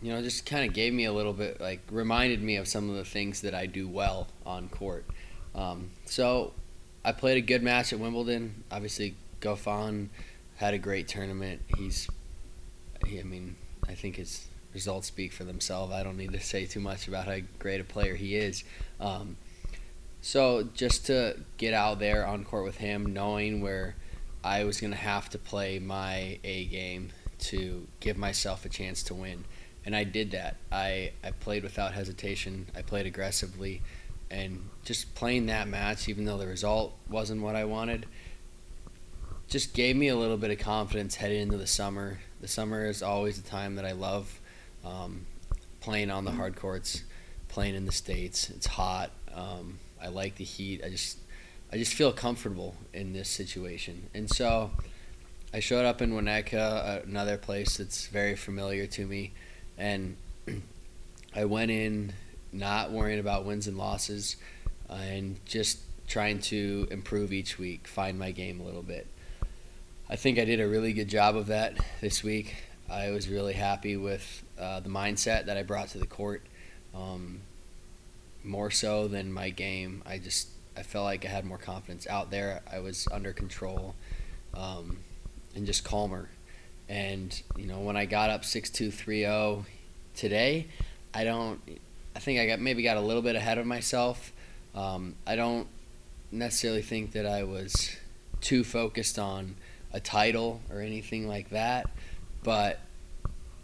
you 0.00 0.12
know, 0.12 0.22
just 0.22 0.46
kind 0.46 0.66
of 0.66 0.74
gave 0.74 0.92
me 0.92 1.04
a 1.04 1.12
little 1.12 1.32
bit 1.32 1.60
like 1.60 1.80
reminded 1.90 2.42
me 2.42 2.56
of 2.56 2.68
some 2.68 2.88
of 2.88 2.96
the 2.96 3.04
things 3.04 3.42
that 3.42 3.54
I 3.54 3.66
do 3.66 3.88
well 3.88 4.28
on 4.46 4.68
court. 4.68 5.04
Um, 5.54 5.90
so 6.06 6.52
I 7.04 7.12
played 7.12 7.36
a 7.36 7.42
good 7.42 7.62
match 7.62 7.92
at 7.92 7.98
Wimbledon. 7.98 8.64
Obviously, 8.70 9.16
Goffin 9.40 10.08
had 10.56 10.72
a 10.72 10.78
great 10.78 11.08
tournament. 11.08 11.60
He's, 11.76 12.08
he, 13.06 13.18
I 13.18 13.24
mean, 13.24 13.56
I 13.88 13.94
think 13.94 14.16
his 14.16 14.48
results 14.72 15.08
speak 15.08 15.32
for 15.32 15.44
themselves. 15.44 15.92
I 15.92 16.02
don't 16.02 16.16
need 16.16 16.32
to 16.32 16.40
say 16.40 16.66
too 16.66 16.80
much 16.80 17.08
about 17.08 17.26
how 17.26 17.38
great 17.58 17.80
a 17.80 17.84
player 17.84 18.14
he 18.14 18.36
is. 18.36 18.64
Um, 19.00 19.36
so 20.20 20.68
just 20.74 21.06
to 21.06 21.36
get 21.56 21.74
out 21.74 21.98
there 21.98 22.26
on 22.26 22.44
court 22.44 22.64
with 22.64 22.76
him, 22.76 23.12
knowing 23.12 23.60
where 23.60 23.96
I 24.44 24.64
was 24.64 24.80
going 24.80 24.92
to 24.92 24.96
have 24.96 25.28
to 25.30 25.38
play 25.38 25.78
my 25.78 26.38
A 26.44 26.64
game 26.66 27.10
to 27.40 27.86
give 28.00 28.16
myself 28.16 28.64
a 28.64 28.68
chance 28.68 29.02
to 29.04 29.14
win. 29.14 29.44
And 29.84 29.96
I 29.96 30.04
did 30.04 30.30
that. 30.30 30.56
I, 30.70 31.12
I 31.24 31.32
played 31.32 31.64
without 31.64 31.92
hesitation. 31.92 32.68
I 32.76 32.82
played 32.82 33.06
aggressively. 33.06 33.82
And 34.30 34.68
just 34.84 35.14
playing 35.14 35.46
that 35.46 35.68
match, 35.68 36.08
even 36.08 36.24
though 36.24 36.38
the 36.38 36.46
result 36.46 36.94
wasn't 37.10 37.42
what 37.42 37.56
I 37.56 37.64
wanted, 37.64 38.06
just 39.48 39.74
gave 39.74 39.96
me 39.96 40.08
a 40.08 40.16
little 40.16 40.38
bit 40.38 40.50
of 40.50 40.58
confidence 40.58 41.16
heading 41.16 41.42
into 41.42 41.58
the 41.58 41.66
summer. 41.66 42.20
The 42.42 42.48
summer 42.48 42.86
is 42.86 43.04
always 43.04 43.38
a 43.38 43.42
time 43.42 43.76
that 43.76 43.84
I 43.84 43.92
love 43.92 44.40
um, 44.84 45.26
playing 45.80 46.10
on 46.10 46.24
the 46.24 46.32
hard 46.32 46.56
courts, 46.56 47.04
playing 47.46 47.76
in 47.76 47.86
the 47.86 47.92
states. 47.92 48.50
It's 48.50 48.66
hot. 48.66 49.12
Um, 49.32 49.78
I 50.02 50.08
like 50.08 50.34
the 50.34 50.44
heat. 50.44 50.82
I 50.84 50.90
just 50.90 51.18
I 51.72 51.78
just 51.78 51.94
feel 51.94 52.12
comfortable 52.12 52.74
in 52.92 53.12
this 53.12 53.28
situation, 53.28 54.10
and 54.12 54.28
so 54.28 54.72
I 55.54 55.60
showed 55.60 55.84
up 55.84 56.02
in 56.02 56.12
Winnetka, 56.14 57.04
another 57.04 57.38
place 57.38 57.76
that's 57.76 58.08
very 58.08 58.34
familiar 58.34 58.86
to 58.88 59.06
me, 59.06 59.32
and 59.78 60.16
I 61.36 61.44
went 61.44 61.70
in 61.70 62.12
not 62.50 62.90
worrying 62.90 63.20
about 63.20 63.44
wins 63.44 63.68
and 63.68 63.78
losses, 63.78 64.34
and 64.90 65.38
just 65.46 65.78
trying 66.08 66.40
to 66.40 66.88
improve 66.90 67.32
each 67.32 67.56
week, 67.56 67.86
find 67.86 68.18
my 68.18 68.32
game 68.32 68.60
a 68.60 68.64
little 68.64 68.82
bit. 68.82 69.06
I 70.12 70.16
think 70.16 70.38
I 70.38 70.44
did 70.44 70.60
a 70.60 70.68
really 70.68 70.92
good 70.92 71.08
job 71.08 71.36
of 71.36 71.46
that 71.46 71.74
this 72.02 72.22
week. 72.22 72.54
I 72.90 73.12
was 73.12 73.30
really 73.30 73.54
happy 73.54 73.96
with 73.96 74.44
uh, 74.60 74.80
the 74.80 74.90
mindset 74.90 75.46
that 75.46 75.56
I 75.56 75.62
brought 75.62 75.88
to 75.88 75.98
the 75.98 76.06
court. 76.06 76.42
Um, 76.94 77.40
more 78.44 78.70
so 78.70 79.08
than 79.08 79.32
my 79.32 79.48
game, 79.48 80.02
I 80.04 80.18
just 80.18 80.48
I 80.76 80.82
felt 80.82 81.06
like 81.06 81.24
I 81.24 81.28
had 81.28 81.46
more 81.46 81.56
confidence 81.56 82.06
out 82.06 82.30
there. 82.30 82.60
I 82.70 82.80
was 82.80 83.08
under 83.10 83.32
control 83.32 83.94
um, 84.52 84.98
and 85.56 85.64
just 85.64 85.82
calmer. 85.82 86.28
And 86.90 87.42
you 87.56 87.64
know, 87.64 87.80
when 87.80 87.96
I 87.96 88.04
got 88.04 88.28
up 88.28 88.44
six 88.44 88.68
two 88.68 88.90
three 88.90 89.20
zero 89.20 89.64
today, 90.14 90.66
I 91.14 91.24
don't. 91.24 91.58
I 92.14 92.18
think 92.18 92.38
I 92.38 92.46
got 92.46 92.60
maybe 92.60 92.82
got 92.82 92.98
a 92.98 93.00
little 93.00 93.22
bit 93.22 93.34
ahead 93.34 93.56
of 93.56 93.64
myself. 93.64 94.30
Um, 94.74 95.14
I 95.26 95.36
don't 95.36 95.68
necessarily 96.30 96.82
think 96.82 97.12
that 97.12 97.24
I 97.24 97.44
was 97.44 97.96
too 98.42 98.62
focused 98.62 99.18
on 99.18 99.56
a 99.92 100.00
title 100.00 100.60
or 100.70 100.80
anything 100.80 101.28
like 101.28 101.50
that, 101.50 101.90
but 102.42 102.80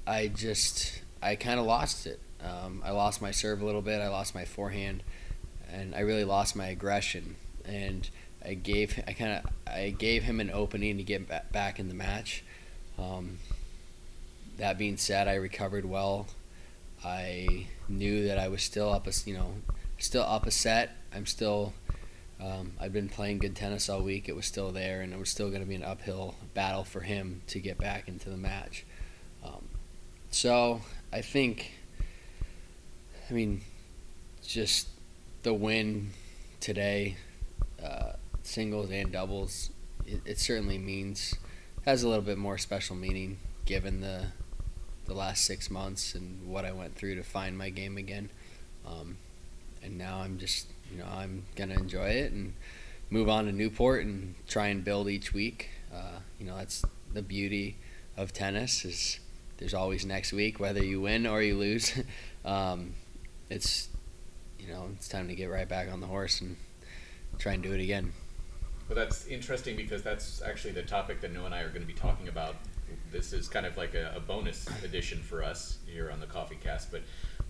I 0.07 0.29
just 0.29 1.03
I 1.23 1.37
kind 1.37 1.59
of 1.59 1.67
lost 1.67 2.07
it. 2.07 2.21
Um, 2.43 2.83
I 2.85 2.91
lost 2.91 3.21
my 3.21 3.31
serve 3.31 3.63
a 3.63 3.65
little 3.65 3.83
bit. 3.83 4.01
I 4.01 4.09
lost 4.09 4.35
my 4.35 4.45
forehand, 4.45 5.03
and 5.71 5.95
I 5.95 6.01
really 6.01 6.25
lost 6.25 6.57
my 6.57 6.67
aggression. 6.67 7.37
And 7.65 8.09
I 8.45 8.55
gave 8.55 9.03
I 9.07 9.13
kind 9.13 9.33
of 9.33 9.53
I 9.67 9.91
gave 9.91 10.23
him 10.23 10.41
an 10.41 10.51
opening 10.51 10.97
to 10.99 11.03
get 11.03 11.53
back 11.53 11.79
in 11.79 11.89
the 11.89 11.95
match. 11.95 12.45
Um, 12.99 13.39
that 14.57 14.79
being 14.79 14.97
said, 14.97 15.29
I 15.29 15.35
recovered 15.35 15.85
well. 15.85 16.27
I 17.05 17.67
knew 17.89 18.27
that 18.27 18.39
I 18.39 18.49
was 18.49 18.63
still 18.63 18.93
up 18.93 19.07
a 19.07 19.13
you 19.25 19.35
know 19.35 19.55
still 19.99 20.23
up 20.23 20.47
a 20.47 20.51
set. 20.51 20.97
I'm 21.15 21.27
still 21.27 21.73
um, 22.41 22.73
I've 22.81 22.93
been 22.93 23.09
playing 23.09 23.39
good 23.39 23.57
tennis 23.57 23.89
all 23.89 24.03
week. 24.03 24.29
It 24.29 24.37
was 24.37 24.47
still 24.47 24.71
there, 24.71 25.01
and 25.01 25.13
it 25.13 25.19
was 25.19 25.29
still 25.29 25.49
going 25.49 25.61
to 25.61 25.67
be 25.67 25.75
an 25.75 25.83
uphill 25.83 26.37
battle 26.55 26.85
for 26.85 27.01
him 27.01 27.43
to 27.49 27.59
get 27.59 27.79
back 27.79 28.09
into 28.09 28.31
the 28.31 28.37
match. 28.37 28.85
Um, 29.45 29.69
so 30.31 30.83
I 31.13 31.21
think, 31.21 31.73
I 33.29 33.33
mean, 33.33 33.63
just 34.47 34.89
the 35.43 35.53
win 35.53 36.11
today, 36.61 37.17
uh, 37.83 38.13
singles 38.43 38.91
and 38.91 39.13
doubles, 39.13 39.71
it, 40.07 40.21
it 40.25 40.39
certainly 40.39 40.79
means 40.79 41.35
has 41.85 42.03
a 42.03 42.09
little 42.09 42.23
bit 42.25 42.39
more 42.39 42.59
special 42.59 42.95
meaning 42.95 43.39
given 43.65 44.01
the 44.01 44.27
the 45.07 45.15
last 45.15 45.45
six 45.45 45.71
months 45.71 46.15
and 46.15 46.47
what 46.47 46.67
I 46.67 46.73
went 46.73 46.95
through 46.95 47.15
to 47.15 47.23
find 47.23 47.57
my 47.57 47.71
game 47.71 47.97
again. 47.97 48.29
Um, 48.87 49.17
and 49.83 49.97
now 49.97 50.19
I'm 50.19 50.39
just 50.39 50.69
you 50.91 50.99
know 50.99 51.07
I'm 51.11 51.45
gonna 51.57 51.75
enjoy 51.75 52.09
it 52.09 52.33
and 52.33 52.55
move 53.11 53.29
on 53.29 53.47
to 53.47 53.53
Newport 53.53 54.05
and 54.05 54.35
try 54.47 54.69
and 54.69 54.85
build 54.85 55.09
each 55.09 55.33
week. 55.33 55.71
Uh, 55.93 56.21
you 56.39 56.47
know 56.47 56.57
that's 56.57 56.85
the 57.13 57.23
beauty 57.23 57.77
of 58.17 58.33
tennis 58.33 58.85
is 58.85 59.21
there's 59.59 59.75
always 59.75 60.05
next 60.05 60.33
week 60.33 60.61
whether 60.61 60.85
you 60.85 61.01
win 61.01 61.27
or 61.27 61.43
you 61.43 61.57
lose. 61.57 61.93
um, 62.45 62.95
it's 63.51 63.89
you 64.59 64.69
know 64.69 64.89
it's 64.95 65.09
time 65.09 65.29
to 65.29 65.35
get 65.35 65.47
right 65.47 65.69
back 65.69 65.91
on 65.91 66.01
the 66.01 66.07
horse 66.07 66.41
and 66.41 66.57
try 67.39 67.53
and 67.53 67.63
do 67.63 67.73
it 67.73 67.81
again. 67.81 68.13
Well, 68.89 68.97
that's 68.97 69.27
interesting 69.27 69.77
because 69.77 70.03
that's 70.03 70.41
actually 70.41 70.73
the 70.73 70.83
topic 70.83 71.21
that 71.21 71.33
Noah 71.33 71.47
and 71.47 71.55
I 71.55 71.61
are 71.61 71.69
going 71.69 71.83
to 71.83 71.87
be 71.87 71.93
talking 71.93 72.29
about. 72.29 72.57
This 73.13 73.35
is 73.35 73.47
kind 73.47 73.67
of 73.67 73.77
like 73.77 73.95
a, 73.95 74.15
a 74.17 74.21
bonus 74.21 74.67
edition 74.83 75.19
for 75.19 75.45
us 75.45 75.79
here 75.87 76.11
on 76.11 76.21
the 76.21 76.27
Coffee 76.27 76.57
Cast. 76.63 76.91
But 76.91 77.03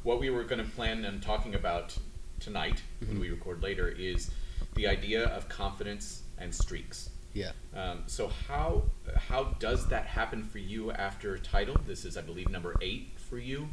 what 0.02 0.18
we 0.18 0.30
were 0.30 0.42
going 0.42 0.64
to 0.64 0.70
plan 0.72 1.04
on 1.04 1.20
talking 1.20 1.54
about 1.54 1.96
tonight 2.40 2.82
mm-hmm. 3.00 3.12
when 3.12 3.20
we 3.20 3.30
record 3.30 3.62
later 3.62 3.88
is 3.88 4.30
the 4.74 4.86
idea 4.86 5.24
of 5.26 5.48
confidence 5.48 6.22
and 6.38 6.54
streaks. 6.54 7.10
Yeah. 7.34 7.52
Um, 7.74 8.04
so 8.06 8.28
how 8.48 8.84
how 9.16 9.44
does 9.58 9.86
that 9.88 10.06
happen 10.06 10.42
for 10.44 10.58
you 10.58 10.90
after 10.92 11.38
title? 11.38 11.76
This 11.86 12.04
is, 12.04 12.16
I 12.16 12.22
believe, 12.22 12.48
number 12.48 12.74
eight 12.80 13.12
for 13.16 13.38
you. 13.38 13.68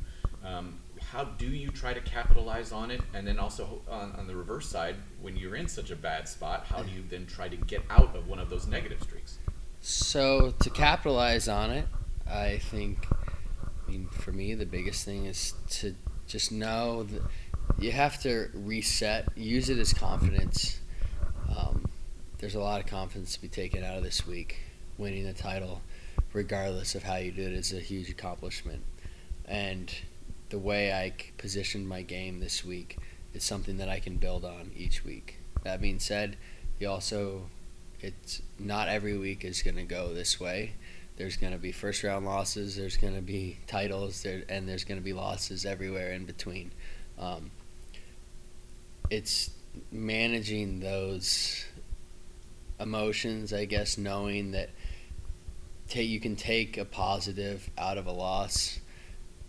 Um, 0.45 0.79
how 1.01 1.23
do 1.23 1.47
you 1.47 1.69
try 1.69 1.93
to 1.93 2.01
capitalize 2.01 2.71
on 2.71 2.91
it? 2.91 3.01
And 3.13 3.25
then 3.25 3.39
also 3.39 3.81
on, 3.89 4.11
on, 4.13 4.27
the 4.27 4.35
reverse 4.35 4.67
side, 4.67 4.95
when 5.21 5.35
you're 5.35 5.55
in 5.55 5.67
such 5.67 5.89
a 5.89 5.95
bad 5.95 6.27
spot, 6.27 6.65
how 6.67 6.83
do 6.83 6.91
you 6.91 7.03
then 7.09 7.25
try 7.25 7.47
to 7.47 7.57
get 7.57 7.81
out 7.89 8.15
of 8.15 8.27
one 8.27 8.39
of 8.39 8.49
those 8.49 8.67
negative 8.67 9.01
streaks? 9.01 9.39
So 9.81 10.53
to 10.59 10.69
capitalize 10.69 11.47
on 11.47 11.71
it, 11.71 11.87
I 12.29 12.59
think, 12.59 13.07
I 13.11 13.89
mean, 13.89 14.07
for 14.11 14.31
me, 14.31 14.53
the 14.53 14.65
biggest 14.65 15.03
thing 15.03 15.25
is 15.25 15.53
to 15.71 15.95
just 16.27 16.51
know 16.51 17.03
that 17.03 17.21
you 17.79 17.91
have 17.91 18.21
to 18.21 18.49
reset, 18.53 19.27
use 19.35 19.69
it 19.69 19.77
as 19.77 19.93
confidence. 19.93 20.79
Um, 21.55 21.85
there's 22.39 22.55
a 22.55 22.59
lot 22.59 22.81
of 22.81 22.87
confidence 22.87 23.33
to 23.35 23.41
be 23.41 23.47
taken 23.47 23.83
out 23.83 23.97
of 23.97 24.03
this 24.03 24.25
week. 24.25 24.59
Winning 24.97 25.25
the 25.25 25.33
title, 25.33 25.81
regardless 26.31 26.95
of 26.95 27.03
how 27.03 27.17
you 27.17 27.31
do 27.31 27.41
it, 27.41 27.53
is 27.53 27.73
a 27.73 27.79
huge 27.79 28.09
accomplishment. 28.09 28.83
And 29.45 29.93
the 30.49 30.59
way 30.59 30.93
I 30.93 31.13
positioned 31.37 31.87
my 31.87 32.01
game 32.01 32.39
this 32.39 32.63
week 32.63 32.97
is 33.33 33.43
something 33.43 33.77
that 33.77 33.89
I 33.89 33.99
can 33.99 34.17
build 34.17 34.45
on 34.45 34.71
each 34.75 35.03
week. 35.03 35.37
That 35.63 35.81
being 35.81 35.99
said, 35.99 36.37
you 36.79 36.89
also, 36.89 37.49
it's 37.99 38.41
not 38.57 38.87
every 38.87 39.17
week 39.17 39.43
is 39.43 39.61
going 39.61 39.75
to 39.75 39.83
go 39.83 40.13
this 40.13 40.39
way. 40.39 40.73
There's 41.17 41.37
going 41.37 41.53
to 41.53 41.59
be 41.59 41.71
first 41.71 42.03
round 42.03 42.25
losses, 42.25 42.75
there's 42.75 42.97
going 42.97 43.15
to 43.15 43.21
be 43.21 43.57
titles, 43.67 44.23
there, 44.23 44.43
and 44.49 44.67
there's 44.67 44.83
going 44.83 44.99
to 44.99 45.03
be 45.03 45.13
losses 45.13 45.65
everywhere 45.65 46.11
in 46.11 46.25
between. 46.25 46.71
Um, 47.19 47.51
it's 49.09 49.51
managing 49.91 50.79
those 50.79 51.65
emotions, 52.79 53.53
I 53.53 53.65
guess, 53.65 53.97
knowing 53.97 54.51
that 54.51 54.69
you 55.93 56.19
can 56.19 56.35
take 56.35 56.77
a 56.77 56.85
positive 56.85 57.69
out 57.77 57.97
of 57.97 58.05
a 58.07 58.11
loss 58.11 58.79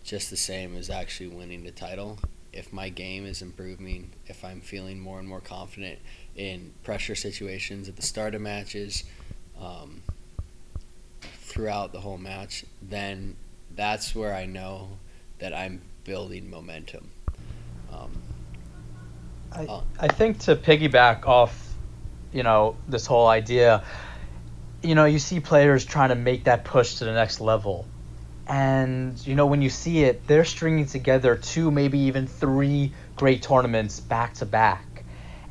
just 0.04 0.30
the 0.30 0.37
same 0.37 0.76
as 0.76 0.90
actually 0.90 1.28
winning 1.28 1.64
the 1.64 1.73
title. 1.73 2.18
If 2.52 2.73
my 2.73 2.88
game 2.88 3.26
is 3.26 3.42
improving, 3.42 4.12
if 4.26 4.44
I'm 4.44 4.61
feeling 4.61 5.00
more 5.00 5.18
and 5.18 5.28
more 5.28 5.40
confident 5.40 5.99
in 6.37 6.73
pressure 6.85 7.14
situations 7.14 7.88
at 7.88 7.96
the 7.96 8.02
start 8.02 8.35
of 8.35 8.40
matches, 8.40 9.04
um, 9.61 10.02
throughout 11.20 11.92
the 11.92 12.00
whole 12.00 12.18
match, 12.18 12.64
then 12.82 13.37
that's 13.75 14.14
where 14.14 14.35
I 14.35 14.46
know 14.46 14.99
that 15.38 15.54
I'm 15.54 15.80
building 16.04 16.50
momentum. 16.50 17.11
Um, 17.93 18.11
I, 19.52 19.64
uh, 19.66 19.81
I 19.99 20.09
think 20.09 20.40
to 20.40 20.57
piggyback 20.57 21.26
off, 21.26 21.75
you 22.33 22.43
know, 22.43 22.76
this 22.88 23.07
whole 23.07 23.26
idea, 23.26 23.85
you 24.83 24.95
know, 24.95 25.05
you 25.05 25.19
see 25.19 25.40
players 25.40 25.85
trying 25.85 26.11
to 26.11 26.14
make 26.14 26.45
that 26.45 26.64
push 26.64 26.97
to 26.97 27.05
the 27.05 27.12
next 27.12 27.40
level. 27.40 27.87
And, 28.47 29.25
you 29.26 29.35
know, 29.35 29.47
when 29.47 29.61
you 29.62 29.71
see 29.71 30.05
it, 30.05 30.26
they're 30.26 30.45
stringing 30.45 30.87
together 30.87 31.37
two, 31.37 31.71
maybe 31.71 31.99
even 32.00 32.26
three 32.26 32.93
great 33.16 33.43
tournaments 33.43 33.99
back 33.99 34.35
to 34.35 34.47
back. 34.47 35.05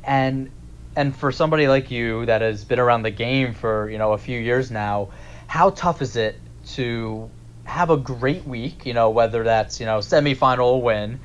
And 0.04 0.50
and 0.96 1.14
for 1.14 1.30
somebody 1.30 1.68
like 1.68 1.90
you 1.90 2.24
that 2.24 2.40
has 2.40 2.64
been 2.64 2.78
around 2.78 3.02
the 3.02 3.10
game 3.10 3.52
for, 3.52 3.90
you 3.90 3.98
know, 3.98 4.12
a 4.12 4.18
few 4.18 4.40
years 4.40 4.70
now, 4.70 5.10
how 5.46 5.70
tough 5.70 6.00
is 6.00 6.16
it 6.16 6.40
to 6.68 7.30
have 7.64 7.90
a 7.90 7.98
great 7.98 8.46
week, 8.46 8.86
you 8.86 8.94
know, 8.94 9.10
whether 9.10 9.44
that's, 9.44 9.78
you 9.78 9.84
know, 9.84 9.98
semifinal 9.98 10.80
win, 10.80 11.20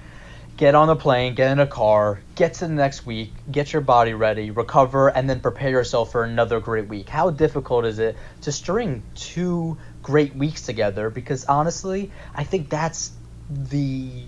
get 0.58 0.76
on 0.76 0.88
the 0.88 0.96
plane, 0.96 1.36
get 1.36 1.52
in 1.52 1.60
a 1.60 1.68
car, 1.68 2.22
get 2.36 2.56
to 2.56 2.68
the 2.68 2.74
next 2.74 3.06
week, 3.06 3.34
get 3.52 3.74
your 3.74 3.82
body 3.82 4.14
ready, 4.14 4.52
recover, 4.52 5.08
and 5.10 5.30
then 5.30 5.40
prepare 5.40 5.70
yourself 5.70 6.12
for 6.12 6.24
another 6.24 6.60
great 6.60 6.88
week. 6.88 7.10
How 7.10 7.30
difficult 7.30 7.86
is 7.86 8.00
it 8.00 8.16
to 8.42 8.52
string 8.52 9.04
two 9.16 9.78
great 10.04 10.36
weeks 10.36 10.64
together? 10.64 11.10
Because 11.10 11.46
honestly, 11.46 12.12
I 12.36 12.44
think 12.44 12.70
that's 12.70 13.12
the 13.50 14.26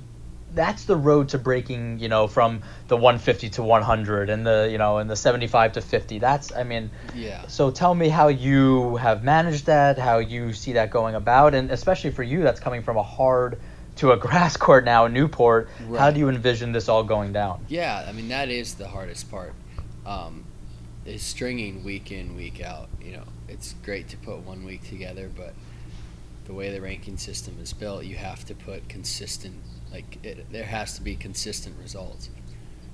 that's 0.54 0.86
the 0.86 0.96
road 0.96 1.30
to 1.30 1.38
breaking, 1.38 2.00
you 2.00 2.08
know, 2.10 2.28
from 2.28 2.62
the 2.88 2.96
150 2.96 3.50
to 3.50 3.64
100 3.64 4.30
and 4.30 4.46
the, 4.46 4.70
you 4.72 4.78
know, 4.78 4.98
and 4.98 5.10
the 5.10 5.16
75 5.16 5.74
to 5.74 5.82
50. 5.82 6.20
That's, 6.20 6.54
I 6.54 6.64
mean, 6.64 6.92
yeah. 7.16 7.48
So 7.48 7.72
tell 7.72 7.94
me 7.94 8.10
how 8.10 8.28
you 8.28 8.98
have 8.98 9.24
managed 9.24 9.66
that, 9.66 9.98
how 9.98 10.20
you 10.20 10.54
see 10.54 10.74
that 10.74 10.92
going 10.92 11.16
about, 11.16 11.56
and 11.56 11.72
especially 11.72 12.12
for 12.12 12.24
you, 12.24 12.44
that's 12.44 12.60
coming 12.60 12.84
from 12.84 12.98
a 12.98 13.04
hard 13.04 13.60
to 13.98 14.12
a 14.12 14.18
grass 14.18 14.58
court 14.58 14.86
now 14.86 15.06
in 15.06 15.14
Newport. 15.14 15.70
Right. 15.88 16.00
How 16.00 16.12
do 16.12 16.20
you 16.20 16.30
envision 16.30 16.72
this 16.72 16.90
all 16.90 17.04
going 17.04 17.34
down? 17.34 17.66
Yeah, 17.68 18.06
I 18.08 18.12
mean 18.12 18.30
that 18.30 18.50
is 18.50 18.76
the 18.76 18.88
hardest 18.88 19.30
part. 19.30 19.54
Um, 20.06 20.46
is 21.06 21.22
stringing 21.22 21.84
week 21.84 22.12
in 22.12 22.36
week 22.36 22.62
out. 22.62 22.90
You 23.02 23.14
know, 23.14 23.24
it's 23.48 23.76
great 23.84 24.08
to 24.10 24.18
put 24.18 24.40
one 24.40 24.66
week 24.66 24.88
together, 24.88 25.30
but 25.36 25.54
the 26.46 26.54
way 26.54 26.72
the 26.72 26.82
ranking 26.82 27.18
system 27.18 27.58
is 27.62 27.74
built, 27.74 28.06
you 28.06 28.16
have 28.16 28.46
to 28.46 28.56
put 28.56 28.88
consistent. 28.90 29.56
Like 29.92 30.18
it, 30.24 30.52
there 30.52 30.64
has 30.64 30.96
to 30.96 31.02
be 31.02 31.16
consistent 31.16 31.76
results. 31.82 32.30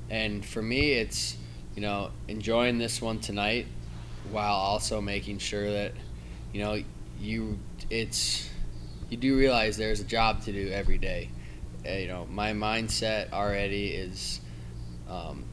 And 0.09 0.45
for 0.45 0.61
me, 0.61 0.93
it's 0.93 1.37
you 1.75 1.81
know 1.81 2.11
enjoying 2.27 2.77
this 2.77 3.01
one 3.01 3.19
tonight, 3.19 3.67
while 4.31 4.55
also 4.55 5.01
making 5.01 5.37
sure 5.39 5.71
that 5.71 5.93
you 6.53 6.61
know 6.61 6.83
you 7.19 7.59
it's 7.89 8.49
you 9.09 9.17
do 9.17 9.37
realize 9.37 9.77
there's 9.77 9.99
a 9.99 10.05
job 10.05 10.43
to 10.43 10.51
do 10.51 10.69
every 10.71 10.97
day. 10.97 11.29
Uh, 11.85 11.93
you 11.93 12.07
know, 12.07 12.27
my 12.29 12.53
mindset 12.53 13.31
already 13.31 13.87
is 13.87 14.41
um, 15.09 15.45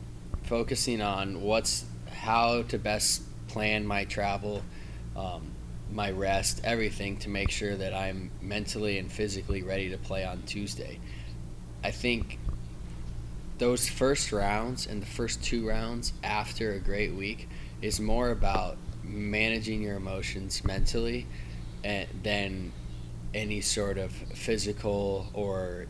focusing 0.44 1.00
on 1.00 1.42
what's 1.42 1.84
how 2.10 2.62
to 2.62 2.78
best 2.78 3.22
plan 3.48 3.86
my 3.86 4.04
travel, 4.04 4.62
um, 5.16 5.52
my 5.92 6.10
rest, 6.10 6.60
everything 6.64 7.16
to 7.18 7.28
make 7.28 7.50
sure 7.50 7.76
that 7.76 7.94
I'm 7.94 8.30
mentally 8.42 8.98
and 8.98 9.10
physically 9.10 9.62
ready 9.62 9.90
to 9.90 9.98
play 9.98 10.24
on 10.24 10.42
Tuesday. 10.42 10.98
I 11.84 11.90
think 11.92 12.38
those 13.58 13.88
first 13.88 14.32
rounds 14.32 14.86
and 14.86 15.00
the 15.00 15.06
first 15.06 15.42
two 15.42 15.66
rounds 15.66 16.12
after 16.22 16.72
a 16.72 16.78
great 16.78 17.14
week 17.14 17.48
is 17.80 18.00
more 18.00 18.30
about 18.30 18.76
managing 19.02 19.82
your 19.82 19.96
emotions 19.96 20.64
mentally 20.64 21.26
and 21.84 22.08
than 22.22 22.72
any 23.34 23.60
sort 23.60 23.98
of 23.98 24.12
physical 24.12 25.28
or 25.34 25.86